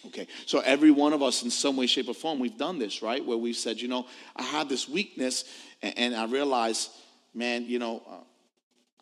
Okay, 0.06 0.26
so 0.46 0.60
every 0.60 0.90
one 0.90 1.12
of 1.12 1.22
us, 1.22 1.42
in 1.42 1.50
some 1.50 1.76
way, 1.76 1.86
shape, 1.86 2.08
or 2.08 2.14
form, 2.14 2.38
we've 2.38 2.56
done 2.56 2.78
this, 2.78 3.02
right? 3.02 3.24
Where 3.24 3.36
we've 3.36 3.56
said, 3.56 3.80
you 3.80 3.88
know, 3.88 4.06
I 4.36 4.42
have 4.42 4.68
this 4.68 4.88
weakness, 4.88 5.44
and, 5.82 5.98
and 5.98 6.14
I 6.14 6.24
realize, 6.26 6.88
man, 7.34 7.66
you 7.66 7.78
know, 7.78 8.02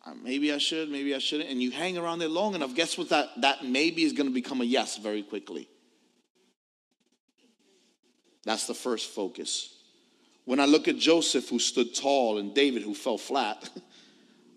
uh, 0.05 0.13
maybe 0.21 0.51
I 0.51 0.57
should, 0.57 0.89
maybe 0.89 1.15
I 1.15 1.19
shouldn't. 1.19 1.49
And 1.49 1.61
you 1.61 1.71
hang 1.71 1.97
around 1.97 2.19
there 2.19 2.27
long 2.27 2.55
enough, 2.55 2.75
guess 2.75 2.97
what? 2.97 3.09
That, 3.09 3.29
that 3.41 3.63
maybe 3.63 4.03
is 4.03 4.11
going 4.11 4.27
to 4.27 4.33
become 4.33 4.61
a 4.61 4.65
yes 4.65 4.97
very 4.97 5.23
quickly. 5.23 5.69
That's 8.43 8.67
the 8.67 8.73
first 8.73 9.11
focus. 9.11 9.73
When 10.45 10.59
I 10.59 10.65
look 10.65 10.89
at 10.89 10.97
Joseph, 10.97 11.47
who 11.47 11.59
stood 11.59 11.95
tall, 11.95 12.37
and 12.37 12.53
David, 12.53 12.81
who 12.81 12.93
fell 12.93 13.17
flat, 13.17 13.69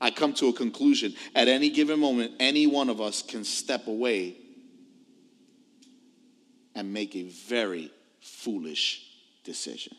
I 0.00 0.10
come 0.10 0.34
to 0.34 0.48
a 0.48 0.52
conclusion. 0.52 1.14
At 1.34 1.48
any 1.48 1.70
given 1.70 2.00
moment, 2.00 2.32
any 2.38 2.66
one 2.66 2.88
of 2.90 3.00
us 3.00 3.22
can 3.22 3.44
step 3.44 3.86
away 3.86 4.36
and 6.74 6.92
make 6.92 7.16
a 7.16 7.24
very 7.24 7.90
foolish 8.20 9.02
decision. 9.44 9.96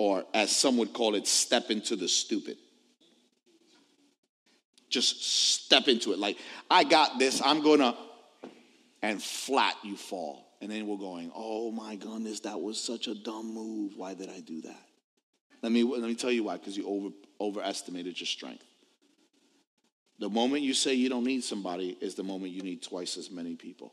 or 0.00 0.24
as 0.32 0.50
some 0.50 0.78
would 0.78 0.94
call 0.94 1.14
it, 1.14 1.26
step 1.26 1.70
into 1.70 1.94
the 1.94 2.08
stupid. 2.08 2.56
Just 4.88 5.22
step 5.62 5.88
into 5.88 6.14
it. 6.14 6.18
Like, 6.18 6.38
I 6.70 6.84
got 6.84 7.18
this, 7.18 7.42
I'm 7.44 7.62
gonna, 7.62 7.94
and 9.02 9.22
flat 9.22 9.74
you 9.84 9.98
fall. 9.98 10.56
And 10.62 10.70
then 10.70 10.86
we're 10.86 10.96
going, 10.96 11.30
oh 11.34 11.70
my 11.70 11.96
goodness, 11.96 12.40
that 12.40 12.58
was 12.58 12.80
such 12.80 13.08
a 13.08 13.14
dumb 13.14 13.52
move. 13.52 13.92
Why 13.94 14.14
did 14.14 14.30
I 14.30 14.40
do 14.40 14.62
that? 14.62 14.89
Let 15.62 15.72
me, 15.72 15.82
let 15.82 16.02
me 16.02 16.14
tell 16.14 16.32
you 16.32 16.44
why, 16.44 16.56
because 16.56 16.76
you 16.76 16.86
over, 16.86 17.08
overestimated 17.40 18.18
your 18.18 18.26
strength. 18.26 18.64
The 20.18 20.28
moment 20.28 20.62
you 20.62 20.74
say 20.74 20.94
you 20.94 21.08
don't 21.08 21.24
need 21.24 21.44
somebody 21.44 21.96
is 22.00 22.14
the 22.14 22.22
moment 22.22 22.52
you 22.52 22.62
need 22.62 22.82
twice 22.82 23.16
as 23.16 23.30
many 23.30 23.56
people. 23.56 23.92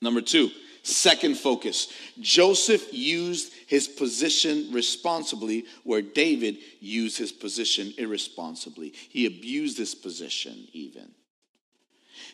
Number 0.00 0.20
two, 0.20 0.50
second 0.82 1.36
focus. 1.36 1.92
Joseph 2.20 2.92
used 2.92 3.52
his 3.66 3.88
position 3.88 4.70
responsibly 4.72 5.64
where 5.84 6.02
David 6.02 6.56
used 6.80 7.18
his 7.18 7.32
position 7.32 7.92
irresponsibly. 7.98 8.90
He 8.90 9.26
abused 9.26 9.78
his 9.78 9.94
position 9.94 10.68
even. 10.72 11.10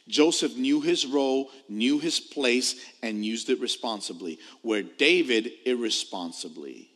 Joseph 0.09 0.57
knew 0.57 0.81
his 0.81 1.07
role, 1.07 1.51
knew 1.69 1.99
his 1.99 2.19
place, 2.19 2.85
and 3.03 3.25
used 3.25 3.51
it 3.51 3.61
responsibly, 3.61 4.39
where 4.63 4.83
David 4.83 5.51
irresponsibly. 5.65 6.92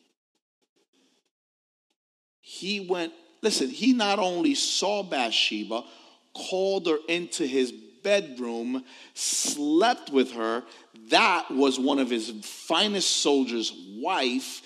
He 2.57 2.81
went, 2.81 3.13
listen, 3.43 3.69
he 3.69 3.93
not 3.93 4.19
only 4.19 4.55
saw 4.55 5.03
Bathsheba, 5.03 5.85
called 6.33 6.87
her 6.87 6.99
into 7.09 7.47
his 7.47 7.71
bedroom, 8.03 8.83
slept 9.15 10.11
with 10.11 10.33
her. 10.33 10.63
That 11.11 11.51
was 11.51 11.79
one 11.79 11.99
of 11.99 12.09
his 12.09 12.31
finest 12.43 13.17
soldiers' 13.17 13.73
wife. 13.99 14.63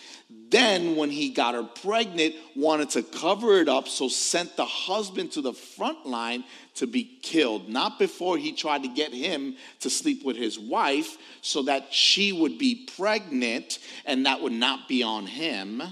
Then, 0.50 0.94
when 0.96 1.10
he 1.10 1.30
got 1.30 1.54
her 1.54 1.64
pregnant, 1.64 2.34
wanted 2.54 2.90
to 2.90 3.02
cover 3.02 3.60
it 3.60 3.68
up, 3.68 3.88
so 3.88 4.08
sent 4.08 4.56
the 4.56 4.64
husband 4.64 5.32
to 5.32 5.40
the 5.40 5.52
front 5.52 6.06
line 6.06 6.44
to 6.74 6.86
be 6.86 7.04
killed. 7.22 7.68
Not 7.68 7.98
before 7.98 8.36
he 8.36 8.52
tried 8.52 8.82
to 8.84 8.88
get 8.88 9.12
him 9.12 9.56
to 9.80 9.90
sleep 9.90 10.24
with 10.24 10.36
his 10.36 10.58
wife 10.58 11.16
so 11.40 11.62
that 11.62 11.92
she 11.92 12.32
would 12.32 12.58
be 12.58 12.88
pregnant 12.96 13.78
and 14.04 14.26
that 14.26 14.40
would 14.40 14.52
not 14.52 14.86
be 14.88 15.02
on 15.02 15.26
him. 15.26 15.82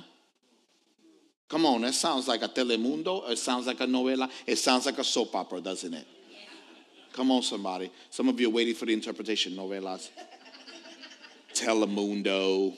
Come 1.48 1.64
on, 1.64 1.80
that 1.80 1.94
sounds 1.94 2.28
like 2.28 2.42
a 2.42 2.48
Telemundo. 2.48 3.28
It 3.30 3.38
sounds 3.38 3.66
like 3.66 3.80
a 3.80 3.86
novela. 3.86 4.30
It 4.46 4.56
sounds 4.56 4.84
like 4.84 4.98
a 4.98 5.04
soap 5.04 5.34
opera, 5.34 5.60
doesn't 5.60 5.94
it? 5.94 6.06
Come 7.12 7.30
on, 7.30 7.42
somebody. 7.42 7.90
Some 8.10 8.28
of 8.28 8.38
you 8.38 8.48
are 8.48 8.52
waiting 8.52 8.74
for 8.74 8.86
the 8.86 8.92
interpretation. 8.92 9.54
Novelas. 9.54 10.10
Telemundo. 11.54 12.76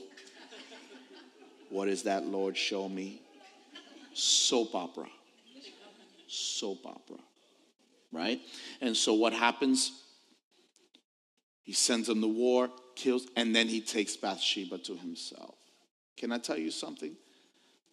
What 1.69 1.89
is 1.89 2.05
that, 2.05 2.25
Lord? 2.27 2.57
Show 2.57 2.89
me. 2.89 3.21
Soap 4.15 4.75
opera. 4.75 5.09
Soap 6.29 6.87
opera. 6.87 7.19
Right? 8.13 8.41
And 8.81 8.97
so 8.97 9.15
what 9.15 9.33
happens? 9.33 9.93
He 11.63 11.73
sends 11.73 12.07
them 12.09 12.21
to 12.21 12.29
war, 12.29 12.71
kills, 12.97 13.27
and 13.37 13.55
then 13.55 13.69
he 13.69 13.81
takes 13.81 14.17
Bathsheba 14.17 14.79
to 14.79 14.97
himself. 14.97 15.55
Can 16.17 16.33
I 16.33 16.39
tell 16.39 16.59
you 16.59 16.71
something? 16.71 17.17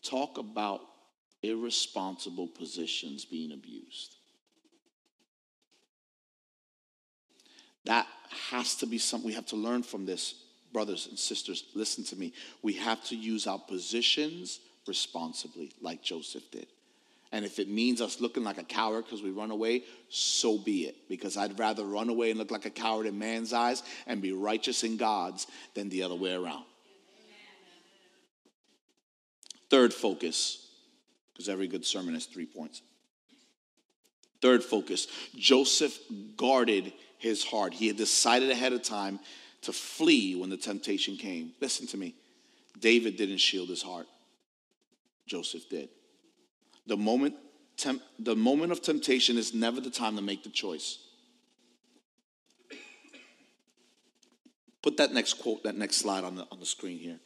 Talk 0.09 0.37
about 0.37 0.81
irresponsible 1.43 2.47
positions 2.47 3.25
being 3.25 3.51
abused. 3.51 4.15
That 7.85 8.07
has 8.51 8.75
to 8.75 8.85
be 8.85 8.97
something 8.97 9.27
we 9.27 9.33
have 9.33 9.45
to 9.47 9.55
learn 9.55 9.83
from 9.83 10.05
this, 10.05 10.35
brothers 10.71 11.07
and 11.07 11.17
sisters. 11.17 11.65
Listen 11.73 12.03
to 12.05 12.15
me. 12.15 12.33
We 12.61 12.73
have 12.73 13.03
to 13.05 13.15
use 13.15 13.47
our 13.47 13.59
positions 13.59 14.59
responsibly, 14.87 15.71
like 15.81 16.03
Joseph 16.03 16.49
did. 16.51 16.67
And 17.31 17.43
if 17.43 17.59
it 17.59 17.67
means 17.67 17.99
us 17.99 18.21
looking 18.21 18.43
like 18.43 18.57
a 18.57 18.63
coward 18.63 19.05
because 19.05 19.21
we 19.21 19.31
run 19.31 19.51
away, 19.51 19.83
so 20.09 20.57
be 20.57 20.85
it. 20.85 20.95
Because 21.09 21.35
I'd 21.35 21.59
rather 21.59 21.85
run 21.85 22.07
away 22.07 22.29
and 22.29 22.39
look 22.39 22.51
like 22.51 22.65
a 22.65 22.69
coward 22.69 23.05
in 23.05 23.19
man's 23.19 23.51
eyes 23.51 23.83
and 24.05 24.21
be 24.21 24.31
righteous 24.31 24.83
in 24.83 24.95
God's 24.95 25.47
than 25.73 25.89
the 25.89 26.03
other 26.03 26.15
way 26.15 26.33
around. 26.33 26.63
Third 29.69 29.93
focus, 29.93 30.65
because 31.33 31.49
every 31.49 31.67
good 31.67 31.85
sermon 31.85 32.13
has 32.13 32.25
three 32.25 32.45
points. 32.45 32.81
Third 34.41 34.63
focus 34.63 35.07
Joseph 35.35 35.97
guarded 36.35 36.93
his 37.17 37.43
heart. 37.43 37.73
He 37.73 37.87
had 37.87 37.97
decided 37.97 38.49
ahead 38.49 38.73
of 38.73 38.83
time 38.83 39.19
to 39.63 39.73
flee 39.73 40.35
when 40.35 40.49
the 40.49 40.57
temptation 40.57 41.17
came. 41.17 41.53
Listen 41.59 41.87
to 41.87 41.97
me. 41.97 42.15
David 42.79 43.17
didn't 43.17 43.39
shield 43.39 43.69
his 43.69 43.81
heart, 43.81 44.07
Joseph 45.25 45.67
did. 45.69 45.89
The 46.85 46.95
moment, 46.95 47.35
temp, 47.75 48.01
the 48.19 48.35
moment 48.35 48.71
of 48.71 48.81
temptation 48.81 49.37
is 49.37 49.53
never 49.53 49.81
the 49.81 49.89
time 49.89 50.15
to 50.15 50.21
make 50.21 50.43
the 50.43 50.49
choice. 50.49 50.99
Put 54.83 54.97
that 54.97 55.11
next 55.11 55.33
quote, 55.33 55.63
that 55.63 55.75
next 55.75 55.97
slide 55.97 56.23
on 56.23 56.35
the, 56.35 56.47
on 56.51 56.59
the 56.59 56.65
screen 56.65 56.99
here. 56.99 57.19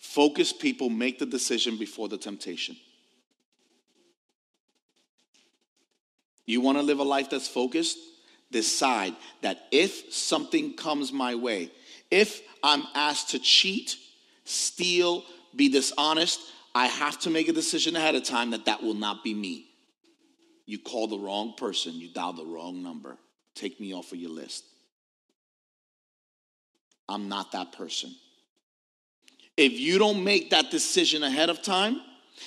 Focused 0.00 0.58
people 0.58 0.88
make 0.88 1.18
the 1.18 1.26
decision 1.26 1.76
before 1.76 2.08
the 2.08 2.16
temptation. 2.16 2.74
You 6.46 6.62
want 6.62 6.78
to 6.78 6.82
live 6.82 6.98
a 6.98 7.04
life 7.04 7.28
that's 7.30 7.46
focused? 7.46 7.98
Decide 8.50 9.14
that 9.42 9.58
if 9.70 10.12
something 10.12 10.74
comes 10.74 11.12
my 11.12 11.34
way, 11.34 11.70
if 12.10 12.40
I'm 12.64 12.82
asked 12.94 13.30
to 13.30 13.38
cheat, 13.38 13.96
steal, 14.44 15.22
be 15.54 15.68
dishonest, 15.68 16.40
I 16.74 16.86
have 16.86 17.20
to 17.20 17.30
make 17.30 17.48
a 17.48 17.52
decision 17.52 17.94
ahead 17.94 18.14
of 18.14 18.24
time 18.24 18.50
that 18.50 18.64
that 18.64 18.82
will 18.82 18.94
not 18.94 19.22
be 19.22 19.34
me. 19.34 19.66
You 20.64 20.78
call 20.78 21.08
the 21.08 21.18
wrong 21.18 21.54
person, 21.56 21.94
you 21.94 22.08
dial 22.08 22.32
the 22.32 22.46
wrong 22.46 22.82
number. 22.82 23.18
Take 23.54 23.78
me 23.78 23.92
off 23.92 24.12
of 24.12 24.18
your 24.18 24.30
list. 24.30 24.64
I'm 27.06 27.28
not 27.28 27.52
that 27.52 27.72
person. 27.72 28.14
If 29.60 29.78
you 29.78 29.98
don't 29.98 30.24
make 30.24 30.48
that 30.50 30.70
decision 30.70 31.22
ahead 31.22 31.50
of 31.50 31.60
time, 31.60 32.00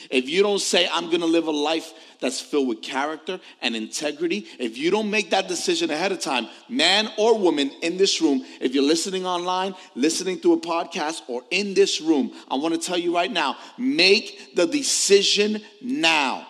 if 0.09 0.27
you 0.27 0.41
don't 0.41 0.59
say, 0.59 0.89
I'm 0.91 1.11
gonna 1.11 1.27
live 1.27 1.45
a 1.45 1.51
life 1.51 1.93
that's 2.19 2.41
filled 2.41 2.69
with 2.69 2.81
character 2.81 3.39
and 3.61 3.75
integrity, 3.75 4.47
if 4.57 4.79
you 4.79 4.89
don't 4.89 5.11
make 5.11 5.29
that 5.29 5.47
decision 5.47 5.91
ahead 5.91 6.11
of 6.11 6.19
time, 6.19 6.47
man 6.69 7.07
or 7.19 7.37
woman 7.37 7.69
in 7.83 7.97
this 7.97 8.19
room, 8.19 8.43
if 8.59 8.73
you're 8.73 8.83
listening 8.83 9.27
online, 9.27 9.75
listening 9.93 10.39
through 10.39 10.53
a 10.53 10.59
podcast, 10.59 11.21
or 11.27 11.43
in 11.51 11.75
this 11.75 12.01
room, 12.01 12.31
I 12.49 12.55
wanna 12.55 12.79
tell 12.79 12.97
you 12.97 13.13
right 13.13 13.31
now 13.31 13.57
make 13.77 14.55
the 14.55 14.65
decision 14.65 15.61
now. 15.83 16.47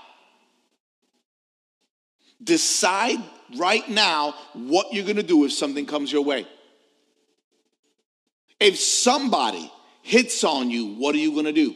Decide 2.42 3.20
right 3.58 3.88
now 3.90 4.34
what 4.54 4.94
you're 4.94 5.06
gonna 5.06 5.24
do 5.24 5.44
if 5.44 5.52
something 5.52 5.86
comes 5.86 6.10
your 6.10 6.24
way. 6.24 6.48
If 8.62 8.80
somebody 8.80 9.70
hits 10.04 10.44
on 10.44 10.70
you, 10.70 10.94
what 10.96 11.16
are 11.16 11.20
you 11.20 11.34
gonna 11.36 11.52
do? 11.52 11.76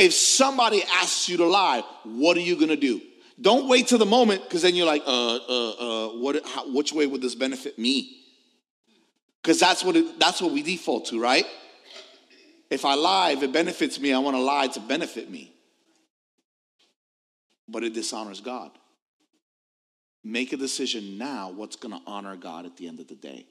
If 0.00 0.14
somebody 0.14 0.82
asks 0.82 1.28
you 1.28 1.36
to 1.36 1.44
lie, 1.44 1.82
what 2.04 2.34
are 2.38 2.40
you 2.40 2.56
going 2.56 2.68
to 2.68 2.76
do? 2.76 3.02
Don't 3.38 3.68
wait 3.68 3.86
till 3.86 3.98
the 3.98 4.06
moment 4.06 4.42
because 4.42 4.62
then 4.62 4.74
you're 4.74 4.86
like, 4.86 5.02
uh, 5.06 5.36
uh, 5.36 5.70
uh, 5.70 6.08
what, 6.18 6.40
how, 6.46 6.72
which 6.72 6.94
way 6.94 7.06
would 7.06 7.20
this 7.20 7.34
benefit 7.34 7.78
me? 7.78 8.16
Because 9.42 9.60
that's 9.60 9.84
what 9.84 9.96
it, 9.96 10.18
that's 10.18 10.40
what 10.40 10.52
we 10.52 10.62
default 10.62 11.06
to, 11.06 11.20
right? 11.20 11.44
If 12.70 12.86
I 12.86 12.94
lie, 12.94 13.32
if 13.32 13.42
it 13.42 13.52
benefits 13.52 14.00
me, 14.00 14.14
I 14.14 14.18
want 14.20 14.36
to 14.36 14.42
lie 14.42 14.68
to 14.68 14.80
benefit 14.80 15.30
me. 15.30 15.52
But 17.68 17.84
it 17.84 17.92
dishonors 17.92 18.40
God. 18.40 18.70
Make 20.24 20.54
a 20.54 20.56
decision 20.56 21.18
now 21.18 21.50
what's 21.50 21.76
going 21.76 21.92
to 21.92 22.00
honor 22.06 22.36
God 22.36 22.64
at 22.64 22.76
the 22.78 22.88
end 22.88 23.00
of 23.00 23.08
the 23.08 23.16
day. 23.16 23.46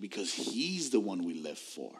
Because 0.00 0.32
He's 0.32 0.90
the 0.90 1.00
one 1.00 1.24
we 1.24 1.34
live 1.34 1.58
for. 1.58 1.92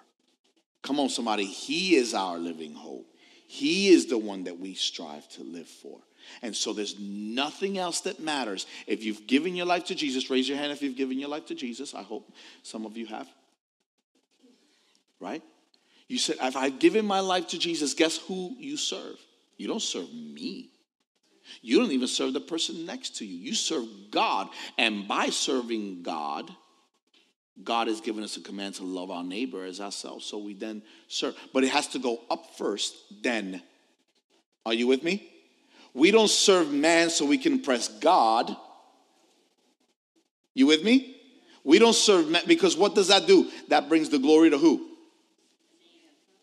Come 0.82 1.00
on, 1.00 1.08
somebody. 1.08 1.44
He 1.44 1.96
is 1.96 2.14
our 2.14 2.38
living 2.38 2.74
hope. 2.74 3.06
He 3.46 3.88
is 3.88 4.06
the 4.06 4.18
one 4.18 4.44
that 4.44 4.58
we 4.58 4.74
strive 4.74 5.28
to 5.30 5.42
live 5.42 5.66
for. 5.66 5.98
And 6.42 6.54
so 6.54 6.72
there's 6.72 6.98
nothing 6.98 7.78
else 7.78 8.02
that 8.02 8.20
matters. 8.20 8.66
If 8.86 9.02
you've 9.04 9.26
given 9.26 9.56
your 9.56 9.66
life 9.66 9.86
to 9.86 9.94
Jesus, 9.94 10.28
raise 10.28 10.48
your 10.48 10.58
hand 10.58 10.72
if 10.72 10.82
you've 10.82 10.96
given 10.96 11.18
your 11.18 11.30
life 11.30 11.46
to 11.46 11.54
Jesus. 11.54 11.94
I 11.94 12.02
hope 12.02 12.30
some 12.62 12.84
of 12.84 12.96
you 12.96 13.06
have. 13.06 13.26
Right? 15.18 15.42
You 16.08 16.18
said, 16.18 16.36
if 16.42 16.56
I've 16.56 16.78
given 16.78 17.06
my 17.06 17.20
life 17.20 17.48
to 17.48 17.58
Jesus, 17.58 17.94
guess 17.94 18.18
who 18.18 18.54
you 18.58 18.76
serve? 18.76 19.16
You 19.56 19.66
don't 19.66 19.82
serve 19.82 20.12
me. 20.12 20.70
You 21.62 21.80
don't 21.80 21.92
even 21.92 22.08
serve 22.08 22.34
the 22.34 22.40
person 22.40 22.84
next 22.86 23.16
to 23.16 23.26
you. 23.26 23.36
You 23.36 23.54
serve 23.54 23.86
God. 24.10 24.48
And 24.76 25.08
by 25.08 25.30
serving 25.30 26.02
God, 26.02 26.50
God 27.64 27.88
has 27.88 28.00
given 28.00 28.22
us 28.22 28.36
a 28.36 28.40
command 28.40 28.76
to 28.76 28.84
love 28.84 29.10
our 29.10 29.24
neighbor 29.24 29.64
as 29.64 29.80
ourselves. 29.80 30.24
So 30.24 30.38
we 30.38 30.54
then 30.54 30.82
serve. 31.08 31.36
But 31.52 31.64
it 31.64 31.70
has 31.70 31.88
to 31.88 31.98
go 31.98 32.20
up 32.30 32.56
first, 32.56 32.94
then. 33.22 33.62
Are 34.64 34.74
you 34.74 34.86
with 34.86 35.02
me? 35.02 35.28
We 35.94 36.10
don't 36.10 36.30
serve 36.30 36.72
man 36.72 37.10
so 37.10 37.24
we 37.24 37.38
can 37.38 37.54
impress 37.54 37.88
God. 37.88 38.54
You 40.54 40.66
with 40.66 40.84
me? 40.84 41.16
We 41.64 41.78
don't 41.78 41.94
serve 41.94 42.28
man 42.28 42.42
because 42.46 42.76
what 42.76 42.94
does 42.94 43.08
that 43.08 43.26
do? 43.26 43.50
That 43.68 43.88
brings 43.88 44.08
the 44.08 44.18
glory 44.18 44.50
to 44.50 44.58
who? 44.58 44.86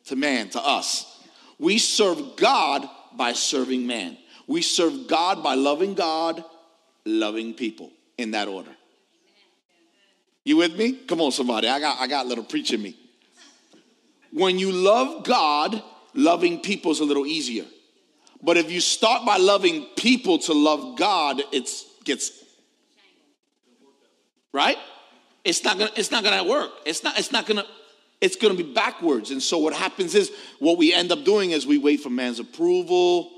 To 0.05 0.15
man, 0.15 0.49
to 0.49 0.61
us. 0.61 1.23
We 1.57 1.77
serve 1.77 2.35
God 2.35 2.87
by 3.15 3.33
serving 3.33 3.87
man. 3.87 4.17
We 4.47 4.61
serve 4.61 5.07
God 5.07 5.41
by 5.41 5.55
loving 5.55 5.93
God, 5.95 6.43
loving 7.05 7.53
people 7.53 7.91
in 8.17 8.31
that 8.31 8.47
order. 8.47 8.75
You 10.45 10.57
with 10.57 10.77
me? 10.77 10.93
Come 10.93 11.19
on, 11.21 11.31
somebody. 11.31 11.67
I 11.67 11.79
got 11.79 11.99
I 11.99 12.07
got 12.07 12.25
a 12.25 12.29
little 12.29 12.43
preaching 12.43 12.81
me. 12.81 12.95
When 14.31 14.59
you 14.59 14.71
love 14.71 15.25
God, 15.25 15.81
loving 16.13 16.59
people 16.59 16.91
is 16.91 16.99
a 16.99 17.03
little 17.03 17.25
easier. 17.25 17.65
But 18.43 18.57
if 18.57 18.71
you 18.71 18.79
start 18.79 19.25
by 19.25 19.37
loving 19.37 19.87
people 19.97 20.37
to 20.39 20.53
love 20.53 20.97
God, 20.97 21.41
it 21.51 21.67
gets 22.03 22.31
right. 24.53 24.77
It's 25.43 25.63
not 25.63 25.79
gonna. 25.79 25.91
It's 25.95 26.11
not 26.11 26.23
gonna 26.23 26.43
work. 26.43 26.71
It's 26.85 27.03
not. 27.03 27.17
It's 27.17 27.31
not 27.31 27.47
gonna. 27.47 27.65
It's 28.21 28.35
gonna 28.35 28.53
be 28.53 28.63
backwards. 28.63 29.31
And 29.31 29.41
so 29.41 29.57
what 29.57 29.73
happens 29.73 30.13
is 30.13 30.31
what 30.59 30.77
we 30.77 30.93
end 30.93 31.11
up 31.11 31.23
doing 31.23 31.51
is 31.51 31.65
we 31.65 31.79
wait 31.79 32.01
for 32.01 32.11
man's 32.11 32.39
approval. 32.39 33.31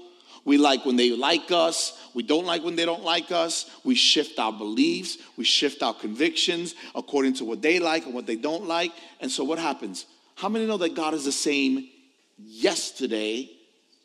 We 0.48 0.58
like 0.58 0.86
when 0.86 0.96
they 0.96 1.12
like 1.12 1.52
us. 1.52 2.00
We 2.14 2.24
don't 2.24 2.46
like 2.46 2.64
when 2.64 2.78
they 2.78 2.86
don't 2.86 3.04
like 3.04 3.34
us. 3.34 3.70
We 3.84 3.96
shift 3.96 4.40
our 4.40 4.54
beliefs. 4.54 5.18
We 5.36 5.44
shift 5.44 5.84
our 5.84 5.94
convictions 5.94 6.74
according 6.96 7.34
to 7.34 7.46
what 7.46 7.62
they 7.62 7.80
like 7.80 8.06
and 8.06 8.14
what 8.14 8.28
they 8.28 8.38
don't 8.38 8.66
like. 8.66 8.94
And 9.20 9.30
so 9.30 9.44
what 9.44 9.60
happens? 9.60 10.06
How 10.36 10.48
many 10.48 10.66
know 10.66 10.78
that 10.78 10.96
God 10.96 11.14
is 11.14 11.26
the 11.26 11.34
same 11.34 11.90
yesterday, 12.38 13.50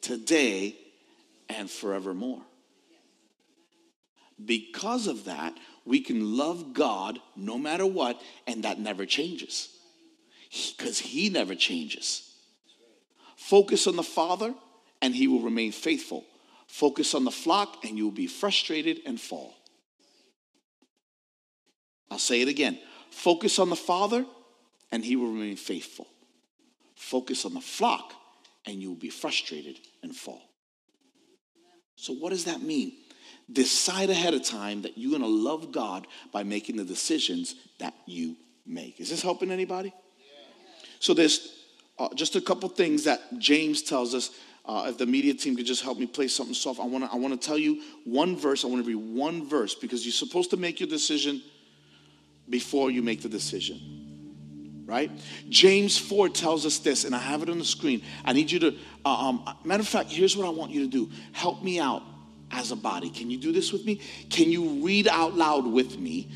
today, 0.01 0.77
and 1.49 1.71
forevermore? 1.71 2.43
Because 4.45 5.07
of 5.07 5.27
that, 5.27 5.55
we 5.85 6.01
can 6.01 6.37
love 6.37 6.75
God 6.75 7.21
no 7.37 7.57
matter 7.57 7.87
what, 7.87 8.21
and 8.49 8.65
that 8.65 8.81
never 8.81 9.07
changes. 9.07 9.69
Because 10.77 10.99
He 10.99 11.29
never 11.29 11.55
changes. 11.55 12.35
Focus 13.37 13.87
on 13.87 13.95
the 13.95 14.03
Father, 14.03 14.53
and 15.01 15.15
He 15.15 15.29
will 15.29 15.43
remain 15.43 15.71
faithful. 15.71 16.25
Focus 16.73 17.15
on 17.15 17.25
the 17.25 17.31
flock, 17.31 17.85
and 17.85 17.99
you 17.99 18.05
will 18.05 18.11
be 18.11 18.27
frustrated 18.27 19.01
and 19.05 19.21
fall. 19.21 19.55
I'll 22.11 22.19
say 22.19 22.41
it 22.41 22.49
again. 22.49 22.79
Focus 23.11 23.59
on 23.59 23.69
the 23.69 23.77
Father, 23.77 24.25
and 24.91 25.05
he 25.05 25.15
will 25.15 25.31
remain 25.31 25.57
faithful. 25.57 26.07
Focus 26.97 27.45
on 27.45 27.53
the 27.53 27.61
flock, 27.61 28.15
and 28.65 28.81
you 28.81 28.89
will 28.89 28.97
be 28.97 29.11
frustrated 29.11 29.81
and 30.03 30.17
fall. 30.17 30.41
So, 31.97 32.15
what 32.15 32.31
does 32.31 32.47
that 32.47 32.63
mean? 32.63 32.95
Decide 33.53 34.09
ahead 34.09 34.33
of 34.33 34.43
time 34.43 34.81
that 34.81 34.97
you're 34.97 35.11
going 35.11 35.21
to 35.21 35.29
love 35.29 35.73
God 35.73 36.07
by 36.33 36.43
making 36.43 36.77
the 36.77 36.85
decisions 36.85 37.55
that 37.81 37.93
you 38.07 38.35
make. 38.65 38.99
Is 38.99 39.11
this 39.11 39.21
helping 39.21 39.51
anybody? 39.51 39.93
So, 41.01 41.13
there's 41.13 41.55
uh, 41.99 42.09
just 42.15 42.35
a 42.35 42.41
couple 42.41 42.71
things 42.71 43.05
that 43.05 43.21
James 43.39 43.83
tells 43.83 44.15
us 44.15 44.31
uh, 44.65 44.87
if 44.89 44.99
the 44.99 45.07
media 45.07 45.35
team 45.35 45.57
could 45.57 45.67
just 45.67 45.83
help 45.83 45.99
me 45.99 46.07
play 46.07 46.29
something 46.29 46.55
soft, 46.55 46.79
I 46.79 46.85
want 46.85 47.05
to 47.05 47.13
I 47.13 47.17
want 47.17 47.41
to 47.41 47.47
tell 47.47 47.59
you 47.59 47.83
one 48.05 48.37
verse. 48.37 48.65
I 48.65 48.69
want 48.69 48.85
to 48.85 48.89
read 48.89 49.17
one 49.17 49.49
verse 49.49 49.75
because 49.75 50.05
you're 50.05 50.13
supposed 50.13 50.51
to 50.51 50.57
make 50.57 50.79
your 50.79 50.89
decision 50.89 51.43
before 52.49 52.91
you 52.91 53.03
make 53.03 53.23
the 53.23 53.29
decision, 53.29 54.85
right? 54.87 55.11
James 55.49 55.99
4 55.99 56.29
tells 56.29 56.67
us 56.67 56.79
this, 56.79 57.05
and 57.05 57.15
I 57.15 57.19
have 57.19 57.43
it 57.43 57.49
on 57.49 57.59
the 57.59 57.65
screen. 57.65 58.03
I 58.25 58.33
need 58.33 58.51
you 58.51 58.59
to, 58.61 58.75
uh, 59.05 59.29
um, 59.29 59.45
matter 59.65 59.81
of 59.81 59.89
fact, 59.89 60.11
here's 60.11 60.37
what 60.37 60.47
I 60.47 60.51
want 60.51 60.71
you 60.71 60.81
to 60.83 60.89
do. 60.89 61.11
Help 61.33 61.63
me 61.63 61.81
out 61.81 62.03
as 62.51 62.71
a 62.71 62.77
body. 62.77 63.11
Can 63.11 63.31
you 63.31 63.39
do 63.39 63.53
this 63.53 63.73
with 63.73 63.85
me? 63.85 64.01
Can 64.29 64.51
you 64.51 64.85
read 64.85 65.09
out 65.09 65.35
loud 65.35 65.67
with 65.67 65.99
me 65.99 66.29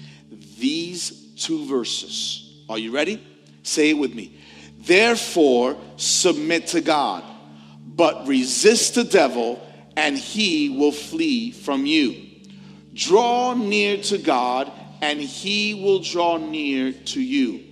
these 0.59 1.35
two 1.37 1.67
verses? 1.67 2.65
Are 2.69 2.79
you 2.79 2.93
ready? 2.93 3.23
Say 3.63 3.91
it 3.91 3.99
with 3.99 4.15
me. 4.15 4.39
Therefore, 4.79 5.77
submit 5.97 6.69
to 6.69 6.81
God 6.81 7.25
but 7.97 8.27
resist 8.27 8.95
the 8.95 9.05
devil, 9.05 9.61
and 9.97 10.17
he 10.17 10.69
will 10.69 10.93
flee 10.93 11.51
from 11.51 11.87
you. 11.87 12.15
Draw 12.93 13.55
near 13.55 13.97
to 14.05 14.19
God, 14.19 14.71
and 15.01 15.21
he 15.21 15.75
will 15.75 16.01
draw 16.01 16.37
near 16.37 16.93
to 16.93 17.21
you. 17.21 17.65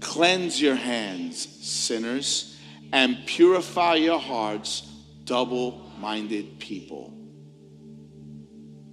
Cleanse 0.00 0.60
your 0.62 0.76
hands, 0.76 1.36
sinners, 1.66 2.56
and 2.92 3.18
purify 3.26 3.96
your 3.96 4.18
hearts, 4.20 4.82
double 5.24 5.90
minded 5.98 6.58
people. 6.60 7.12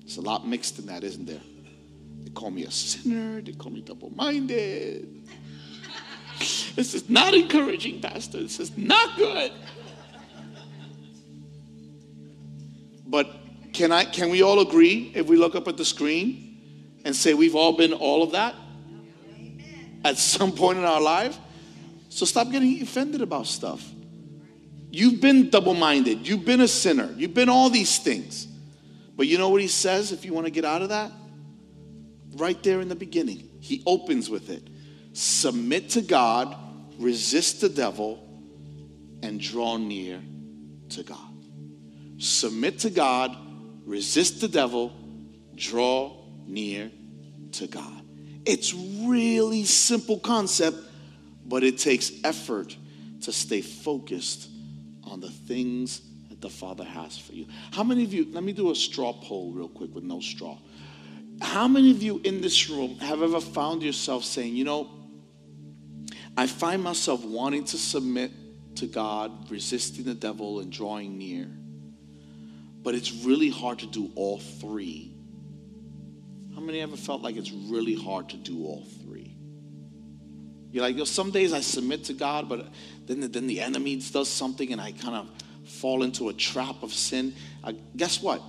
There's 0.01 0.17
a 0.17 0.21
lot 0.21 0.47
mixed 0.47 0.79
in 0.79 0.87
that, 0.87 1.03
isn't 1.03 1.25
there? 1.25 1.41
They 2.23 2.31
call 2.31 2.51
me 2.51 2.63
a 2.65 2.71
sinner, 2.71 3.41
they 3.41 3.53
call 3.53 3.71
me 3.71 3.81
double 3.81 4.11
minded. 4.15 5.27
This 6.75 6.93
is 6.93 7.09
not 7.09 7.33
encouraging, 7.33 8.01
Pastor. 8.01 8.41
This 8.41 8.59
is 8.59 8.77
not 8.77 9.15
good. 9.15 9.53
But 13.05 13.29
can 13.73 13.91
I 13.91 14.05
can 14.05 14.29
we 14.29 14.41
all 14.41 14.59
agree 14.61 15.11
if 15.13 15.27
we 15.27 15.35
look 15.35 15.55
up 15.55 15.67
at 15.67 15.77
the 15.77 15.85
screen 15.85 16.97
and 17.03 17.15
say 17.15 17.33
we've 17.33 17.55
all 17.55 17.73
been 17.73 17.93
all 17.93 18.23
of 18.23 18.31
that 18.31 18.55
at 20.03 20.17
some 20.17 20.51
point 20.51 20.77
in 20.77 20.85
our 20.85 21.01
life? 21.01 21.37
So 22.09 22.25
stop 22.25 22.49
getting 22.51 22.81
offended 22.81 23.21
about 23.21 23.47
stuff. 23.47 23.85
You've 24.89 25.19
been 25.19 25.49
double-minded, 25.49 26.25
you've 26.25 26.45
been 26.45 26.61
a 26.61 26.69
sinner, 26.69 27.13
you've 27.17 27.33
been 27.33 27.49
all 27.49 27.69
these 27.69 27.99
things. 27.99 28.47
But 29.17 29.27
you 29.27 29.37
know 29.37 29.49
what 29.49 29.61
he 29.61 29.67
says 29.67 30.11
if 30.13 30.23
you 30.23 30.33
want 30.33 30.45
to 30.45 30.51
get 30.51 30.63
out 30.63 30.81
of 30.81 30.89
that? 30.89 31.11
Right 32.35 32.61
there 32.63 32.79
in 32.79 32.87
the 32.87 32.95
beginning. 32.95 33.49
He 33.59 33.83
opens 33.85 34.29
with 34.29 34.49
it. 34.49 34.63
Submit 35.13 35.89
to 35.91 36.01
God, 36.01 36.55
resist 36.97 37.61
the 37.61 37.69
devil, 37.69 38.25
and 39.21 39.39
draw 39.39 39.77
near 39.77 40.21
to 40.89 41.03
God. 41.03 41.34
Submit 42.17 42.79
to 42.79 42.89
God, 42.89 43.35
resist 43.85 44.41
the 44.41 44.47
devil, 44.47 44.93
draw 45.55 46.25
near 46.45 46.91
to 47.53 47.67
God. 47.67 48.01
It's 48.45 48.73
really 48.73 49.65
simple 49.65 50.19
concept, 50.19 50.77
but 51.45 51.63
it 51.63 51.77
takes 51.77 52.11
effort 52.23 52.77
to 53.21 53.31
stay 53.31 53.61
focused 53.61 54.49
on 55.03 55.19
the 55.19 55.29
things 55.29 56.01
that 56.29 56.41
the 56.41 56.49
Father 56.49 56.83
has 56.83 57.17
for 57.17 57.33
you. 57.33 57.47
How 57.71 57.83
many 57.83 58.03
of 58.03 58.13
you, 58.13 58.27
let 58.31 58.43
me 58.43 58.53
do 58.53 58.71
a 58.71 58.75
straw 58.75 59.13
poll 59.13 59.51
real 59.51 59.69
quick 59.69 59.93
with 59.93 60.03
no 60.03 60.19
straw. 60.19 60.57
How 61.41 61.67
many 61.67 61.91
of 61.91 62.01
you 62.01 62.21
in 62.23 62.41
this 62.41 62.69
room 62.69 62.97
have 62.99 63.21
ever 63.21 63.41
found 63.41 63.83
yourself 63.83 64.23
saying, 64.23 64.55
you 64.55 64.63
know, 64.63 64.89
I 66.37 66.47
find 66.47 66.83
myself 66.83 67.23
wanting 67.23 67.65
to 67.65 67.77
submit 67.77 68.31
to 68.75 68.87
God, 68.87 69.49
resisting 69.49 70.05
the 70.05 70.13
devil, 70.13 70.59
and 70.59 70.71
drawing 70.71 71.17
near? 71.17 71.49
But 72.85 72.93
it's 72.93 73.11
really 73.25 73.49
hard 73.49 73.79
to 73.79 73.87
do 73.87 74.11
all 74.13 74.37
three. 74.37 75.11
How 76.53 76.61
many 76.61 76.81
ever 76.81 76.95
felt 76.95 77.23
like 77.23 77.35
it's 77.35 77.51
really 77.51 77.95
hard 77.95 78.29
to 78.29 78.37
do 78.37 78.63
all 78.63 78.85
three? 79.01 79.35
You're 80.71 80.83
like, 80.83 80.93
you 80.93 80.99
know, 80.99 81.05
some 81.05 81.31
days 81.31 81.51
I 81.51 81.61
submit 81.61 82.03
to 82.05 82.13
God, 82.13 82.47
but 82.47 82.69
then 83.07 83.21
the, 83.21 83.27
then 83.27 83.47
the 83.47 83.59
enemy 83.59 83.95
does 83.95 84.29
something 84.29 84.71
and 84.71 84.79
I 84.79 84.91
kind 84.91 85.15
of 85.15 85.67
fall 85.67 86.03
into 86.03 86.29
a 86.29 86.33
trap 86.33 86.83
of 86.83 86.93
sin. 86.93 87.33
Uh, 87.63 87.73
guess 87.97 88.21
what? 88.21 88.43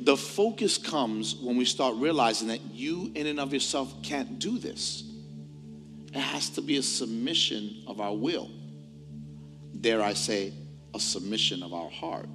The 0.00 0.16
focus 0.16 0.78
comes 0.78 1.36
when 1.36 1.58
we 1.58 1.66
start 1.66 1.96
realizing 1.96 2.48
that 2.48 2.62
you, 2.72 3.12
in 3.14 3.26
and 3.26 3.38
of 3.38 3.52
yourself, 3.52 4.02
can't 4.02 4.38
do 4.38 4.58
this. 4.58 5.04
It 6.14 6.20
has 6.20 6.48
to 6.50 6.62
be 6.62 6.78
a 6.78 6.82
submission 6.82 7.84
of 7.86 8.00
our 8.00 8.16
will. 8.16 8.50
Dare 9.78 10.00
I 10.00 10.14
say, 10.14 10.54
a 10.94 10.98
submission 10.98 11.62
of 11.62 11.74
our 11.74 11.90
heart. 11.90 12.28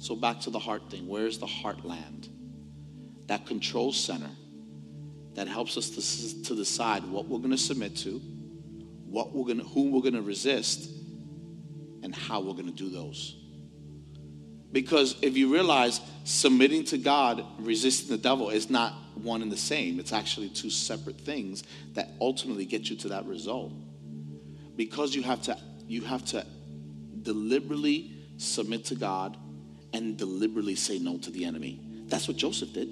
So 0.00 0.16
back 0.16 0.40
to 0.40 0.50
the 0.50 0.58
heart 0.58 0.90
thing. 0.90 1.06
Where's 1.06 1.36
the 1.36 1.46
heartland? 1.46 2.30
That 3.26 3.46
control 3.46 3.92
center 3.92 4.30
that 5.34 5.46
helps 5.46 5.76
us 5.76 5.90
to, 5.90 6.42
to 6.44 6.56
decide 6.56 7.04
what 7.04 7.28
we're 7.28 7.38
going 7.38 7.50
to 7.50 7.58
submit 7.58 7.96
to, 7.96 8.18
what 9.04 9.34
we're 9.34 9.44
going 9.44 9.58
to, 9.58 9.64
who 9.64 9.90
we're 9.90 10.00
going 10.00 10.14
to 10.14 10.22
resist, 10.22 10.88
and 12.02 12.14
how 12.14 12.40
we're 12.40 12.54
going 12.54 12.72
to 12.72 12.72
do 12.72 12.88
those. 12.88 13.36
Because 14.72 15.16
if 15.20 15.36
you 15.36 15.52
realize 15.52 16.00
submitting 16.24 16.84
to 16.84 16.96
God, 16.96 17.44
resisting 17.58 18.08
the 18.08 18.22
devil 18.22 18.48
is 18.48 18.70
not 18.70 18.94
one 19.16 19.42
and 19.42 19.52
the 19.52 19.56
same. 19.56 20.00
It's 20.00 20.14
actually 20.14 20.48
two 20.48 20.70
separate 20.70 21.20
things 21.20 21.62
that 21.92 22.08
ultimately 22.22 22.64
get 22.64 22.88
you 22.88 22.96
to 22.96 23.08
that 23.10 23.26
result. 23.26 23.74
Because 24.76 25.14
you 25.14 25.22
have 25.24 25.42
to 25.42 25.58
you 25.86 26.00
have 26.02 26.24
to 26.26 26.46
deliberately 27.20 28.16
submit 28.38 28.86
to 28.86 28.94
God 28.94 29.36
and 29.92 30.16
deliberately 30.16 30.74
say 30.74 30.98
no 30.98 31.18
to 31.18 31.30
the 31.30 31.44
enemy. 31.44 31.80
That's 32.06 32.28
what 32.28 32.36
Joseph 32.36 32.72
did. 32.72 32.88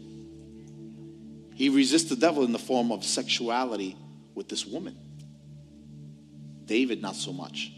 He 1.54 1.68
resisted 1.68 2.18
the 2.18 2.26
devil 2.26 2.44
in 2.44 2.52
the 2.52 2.58
form 2.58 2.92
of 2.92 3.04
sexuality 3.04 3.96
with 4.34 4.48
this 4.48 4.64
woman. 4.64 4.96
David, 6.64 7.02
not 7.02 7.16
so 7.16 7.32
much. 7.32 7.72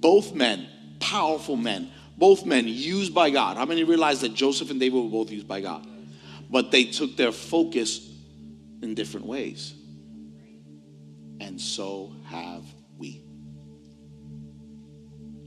Both 0.00 0.34
men, 0.34 0.66
powerful 1.00 1.56
men, 1.56 1.90
both 2.16 2.46
men 2.46 2.66
used 2.66 3.14
by 3.14 3.30
God. 3.30 3.56
How 3.56 3.66
many 3.66 3.84
realize 3.84 4.20
that 4.20 4.34
Joseph 4.34 4.70
and 4.70 4.80
David 4.80 5.02
were 5.02 5.10
both 5.10 5.30
used 5.30 5.48
by 5.48 5.60
God? 5.60 5.86
But 6.48 6.70
they 6.70 6.84
took 6.84 7.16
their 7.16 7.32
focus 7.32 8.08
in 8.80 8.94
different 8.94 9.26
ways. 9.26 9.74
And 11.40 11.60
so 11.60 12.12
have 12.26 12.64
we. 12.96 13.22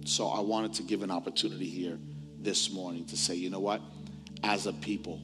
So 0.05 0.27
I 0.27 0.41
wanted 0.41 0.73
to 0.75 0.83
give 0.83 1.01
an 1.01 1.11
opportunity 1.11 1.69
here 1.69 1.97
this 2.47 2.71
morning 2.71 3.03
to 3.03 3.17
say, 3.17 3.35
you 3.35 3.49
know 3.49 3.59
what? 3.59 3.81
As 4.41 4.67
a 4.67 4.71
people, 4.71 5.21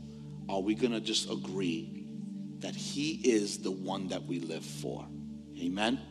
are 0.50 0.60
we 0.60 0.76
going 0.76 0.92
to 0.92 1.00
just 1.00 1.32
agree 1.32 2.06
that 2.60 2.76
He 2.76 3.12
is 3.24 3.60
the 3.60 3.72
one 3.72 4.10
that 4.10 4.26
we 4.26 4.42
live 4.42 4.66
for? 4.66 5.08
Amen? 5.58 6.02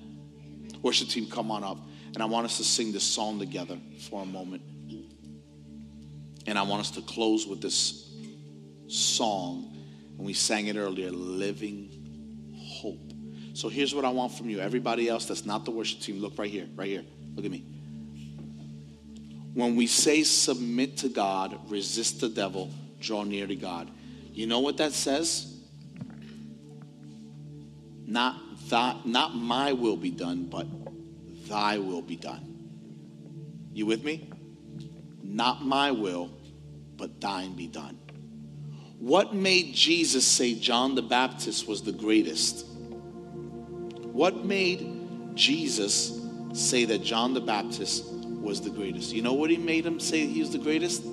Worship 0.81 1.09
team, 1.09 1.27
come 1.27 1.51
on 1.51 1.65
up. 1.65 1.77
And 2.15 2.23
I 2.23 2.25
want 2.25 2.47
us 2.47 2.57
to 2.57 2.65
sing 2.65 2.93
this 2.93 3.05
song 3.05 3.39
together 3.39 3.79
for 4.09 4.23
a 4.23 4.25
moment. 4.25 4.63
And 6.47 6.59
I 6.59 6.63
want 6.63 6.81
us 6.81 6.91
to 6.93 7.03
close 7.03 7.47
with 7.47 7.61
this 7.61 8.11
song. 8.87 9.77
And 10.17 10.27
we 10.27 10.33
sang 10.33 10.69
it 10.69 10.77
earlier 10.77 11.11
Living 11.11 12.55
Hope. 12.57 13.13
So 13.53 13.69
here's 13.69 13.95
what 13.95 14.07
I 14.07 14.11
want 14.11 14.33
from 14.33 14.49
you. 14.49 14.61
Everybody 14.61 15.11
else 15.11 15.27
that's 15.27 15.45
not 15.45 15.67
the 15.67 15.73
worship 15.73 16.01
team, 16.01 16.21
look 16.21 16.39
right 16.39 16.51
here, 16.51 16.69
right 16.75 16.89
here. 16.89 17.05
Look 17.35 17.45
at 17.45 17.51
me. 17.51 17.67
When 19.55 19.76
we 19.76 19.86
say 19.86 20.22
submit 20.22 20.96
to 20.98 21.09
God, 21.09 21.59
resist 21.68 22.20
the 22.20 22.28
devil, 22.28 22.70
draw 23.00 23.24
near 23.24 23.46
to 23.46 23.57
God, 23.57 23.90
you 24.32 24.46
know 24.46 24.61
what 24.61 24.78
that 24.78 24.92
says? 24.92 25.55
Not 28.07 28.36
that, 28.70 29.05
not 29.05 29.36
my 29.36 29.72
will 29.72 29.96
be 29.96 30.11
done, 30.11 30.44
but 30.44 30.66
thy 31.48 31.78
will 31.78 32.03
be 32.03 32.16
done. 32.16 32.53
You 33.74 33.86
with 33.86 34.05
me? 34.05 34.30
Not 35.22 35.64
my 35.64 35.90
will, 35.90 36.30
but 36.96 37.20
thine 37.20 37.55
be 37.55 37.66
done. 37.66 37.98
What 38.98 39.34
made 39.34 39.74
Jesus 39.74 40.26
say 40.26 40.55
John 40.55 40.94
the 40.94 41.03
Baptist 41.03 41.66
was 41.66 41.82
the 41.82 41.92
greatest? 41.92 42.66
What 44.12 44.44
made 44.44 45.34
Jesus 45.34 46.20
say 46.53 46.84
that 46.84 47.03
John 47.03 47.34
the 47.34 47.40
Baptist 47.40 48.05
was 48.43 48.61
the 48.61 48.70
greatest. 48.70 49.12
You 49.12 49.22
know 49.22 49.32
what 49.32 49.51
he 49.51 49.57
made 49.57 49.86
him 49.86 50.01
say 50.01 50.26
he 50.26 50.40
was 50.40 50.51
the 50.51 50.59
greatest? 50.59 51.05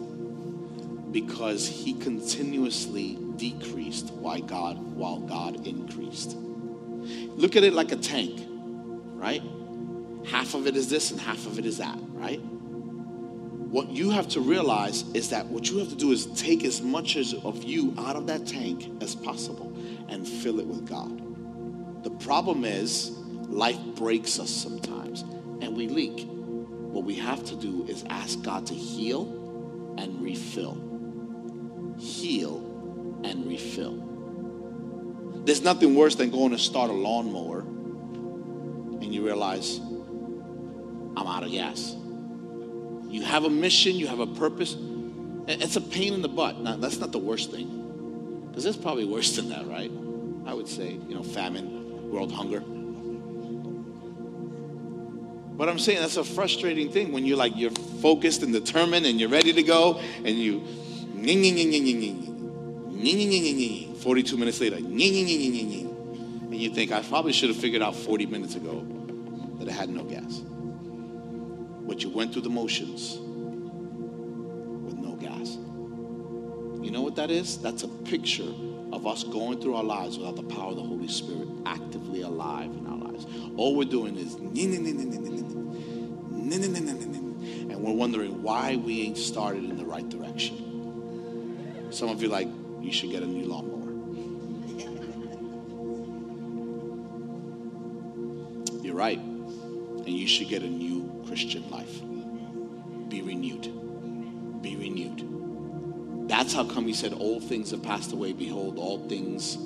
Because 1.11 1.67
he 1.67 1.93
continuously 1.93 3.17
decreased 3.37 4.11
while 4.13 4.41
God 4.41 4.77
while 4.95 5.19
God 5.19 5.65
increased. 5.65 6.35
Look 6.37 7.55
at 7.55 7.63
it 7.63 7.73
like 7.73 7.91
a 7.91 7.95
tank, 7.95 8.45
right? 9.13 9.41
Half 10.25 10.53
of 10.53 10.67
it 10.67 10.75
is 10.75 10.89
this 10.89 11.11
and 11.11 11.19
half 11.19 11.45
of 11.45 11.57
it 11.57 11.65
is 11.65 11.77
that, 11.77 11.97
right? 12.11 12.41
What 12.41 13.89
you 13.89 14.09
have 14.09 14.27
to 14.29 14.41
realize 14.41 15.03
is 15.13 15.29
that 15.29 15.45
what 15.45 15.69
you 15.69 15.77
have 15.77 15.89
to 15.89 15.95
do 15.95 16.11
is 16.11 16.25
take 16.27 16.63
as 16.63 16.81
much 16.81 17.15
as 17.15 17.33
of 17.33 17.63
you 17.63 17.93
out 17.99 18.15
of 18.15 18.27
that 18.27 18.45
tank 18.47 18.91
as 19.01 19.15
possible 19.15 19.71
and 20.09 20.27
fill 20.27 20.59
it 20.59 20.65
with 20.65 20.87
God. 20.87 22.03
The 22.03 22.09
problem 22.09 22.65
is 22.65 23.11
life 23.47 23.79
breaks 23.95 24.39
us 24.39 24.49
sometimes 24.49 25.21
and 25.61 25.75
we 25.75 25.87
leak. 25.87 26.27
What 26.91 27.05
we 27.05 27.15
have 27.15 27.43
to 27.45 27.55
do 27.55 27.85
is 27.87 28.03
ask 28.09 28.41
God 28.41 28.65
to 28.67 28.73
heal 28.73 29.95
and 29.97 30.21
refill. 30.21 30.75
Heal 31.97 33.21
and 33.23 33.45
refill. 33.47 34.05
There's 35.45 35.63
nothing 35.63 35.95
worse 35.95 36.15
than 36.15 36.31
going 36.31 36.51
to 36.51 36.57
start 36.57 36.89
a 36.89 36.93
lawnmower 36.93 37.65
and 39.01 39.13
you 39.13 39.25
realize, 39.25 39.79
I'm 39.79 41.25
out 41.25 41.43
of 41.43 41.51
gas. 41.51 41.95
You 43.07 43.23
have 43.23 43.43
a 43.43 43.49
mission, 43.49 43.95
you 43.95 44.07
have 44.07 44.19
a 44.19 44.27
purpose. 44.27 44.75
It's 45.47 45.75
a 45.75 45.81
pain 45.81 46.13
in 46.13 46.21
the 46.21 46.29
butt. 46.29 46.59
Now, 46.59 46.75
that's 46.75 46.99
not 46.99 47.11
the 47.11 47.19
worst 47.19 47.49
thing. 47.49 48.45
Because 48.49 48.63
there's 48.63 48.77
probably 48.77 49.05
worse 49.05 49.35
than 49.35 49.49
that, 49.49 49.67
right? 49.67 49.91
I 50.45 50.53
would 50.53 50.67
say, 50.67 50.91
you 51.07 51.15
know, 51.15 51.23
famine, 51.23 52.11
world 52.11 52.31
hunger. 52.31 52.61
But 55.59 55.67
I'm 55.67 55.77
saying 55.77 55.99
that's 55.99 56.15
a 56.15 56.23
frustrating 56.23 56.89
thing 56.89 57.11
when 57.11 57.25
you're 57.25 57.35
like 57.35 57.57
you're 57.57 57.69
focused 58.01 58.43
and 58.43 58.53
determined 58.53 59.05
and 59.05 59.19
you're 59.19 59.27
ready 59.27 59.51
to 59.51 59.61
go 59.61 59.99
and 60.23 60.29
you 60.29 60.63
42 63.97 64.37
minutes 64.37 64.61
later 64.61 64.77
and 64.77 65.01
you 66.61 66.69
think, 66.69 66.93
I 66.93 67.01
probably 67.01 67.33
should 67.33 67.49
have 67.49 67.57
figured 67.57 67.81
out 67.81 67.93
40 67.93 68.25
minutes 68.27 68.55
ago 68.55 68.85
that 69.59 69.67
I 69.67 69.73
had 69.73 69.89
no 69.89 70.05
gas. 70.05 70.39
But 70.39 72.03
you 72.03 72.09
went 72.09 72.31
through 72.31 72.43
the 72.43 72.49
motions 72.49 73.17
with 74.85 74.95
no 74.95 75.17
gas. 75.19 75.57
You 76.85 76.91
know 76.91 77.01
what 77.01 77.17
that 77.17 77.31
is? 77.31 77.57
That's 77.57 77.83
a 77.83 77.89
picture 77.89 78.53
of 78.93 79.05
us 79.05 79.25
going 79.25 79.59
through 79.61 79.75
our 79.75 79.83
lives 79.83 80.17
without 80.17 80.37
the 80.37 80.43
power 80.43 80.69
of 80.69 80.77
the 80.77 80.83
Holy 80.83 81.09
Spirit 81.09 81.49
actively 81.65 82.21
alive 82.21 82.71
in 82.71 82.87
our 82.87 82.97
lives. 82.97 83.27
All 83.57 83.75
we're 83.75 83.83
doing 83.83 84.15
is 84.17 84.37
and 86.51 87.83
we're 87.83 87.93
wondering 87.93 88.41
why 88.41 88.75
we 88.75 89.01
ain't 89.01 89.17
started 89.17 89.63
in 89.63 89.77
the 89.77 89.85
right 89.85 90.07
direction. 90.09 91.87
Some 91.91 92.09
of 92.09 92.21
you 92.21 92.27
like, 92.27 92.47
you 92.81 92.91
should 92.91 93.11
get 93.11 93.23
a 93.23 93.25
new 93.25 93.45
lawnmower. 93.45 93.79
You're 98.83 98.95
right. 98.95 99.19
And 99.19 100.09
you 100.09 100.27
should 100.27 100.47
get 100.49 100.63
a 100.63 100.67
new 100.67 101.23
Christian 101.27 101.69
life. 101.69 102.01
Be 103.09 103.21
renewed. 103.21 104.61
Be 104.61 104.75
renewed. 104.75 106.27
That's 106.29 106.53
how 106.53 106.63
come 106.63 106.85
he 106.85 106.93
said, 106.93 107.13
Old 107.13 107.43
things 107.43 107.71
have 107.71 107.81
passed 107.83 108.13
away. 108.13 108.33
Behold, 108.33 108.77
all 108.77 109.07
things 109.09 109.57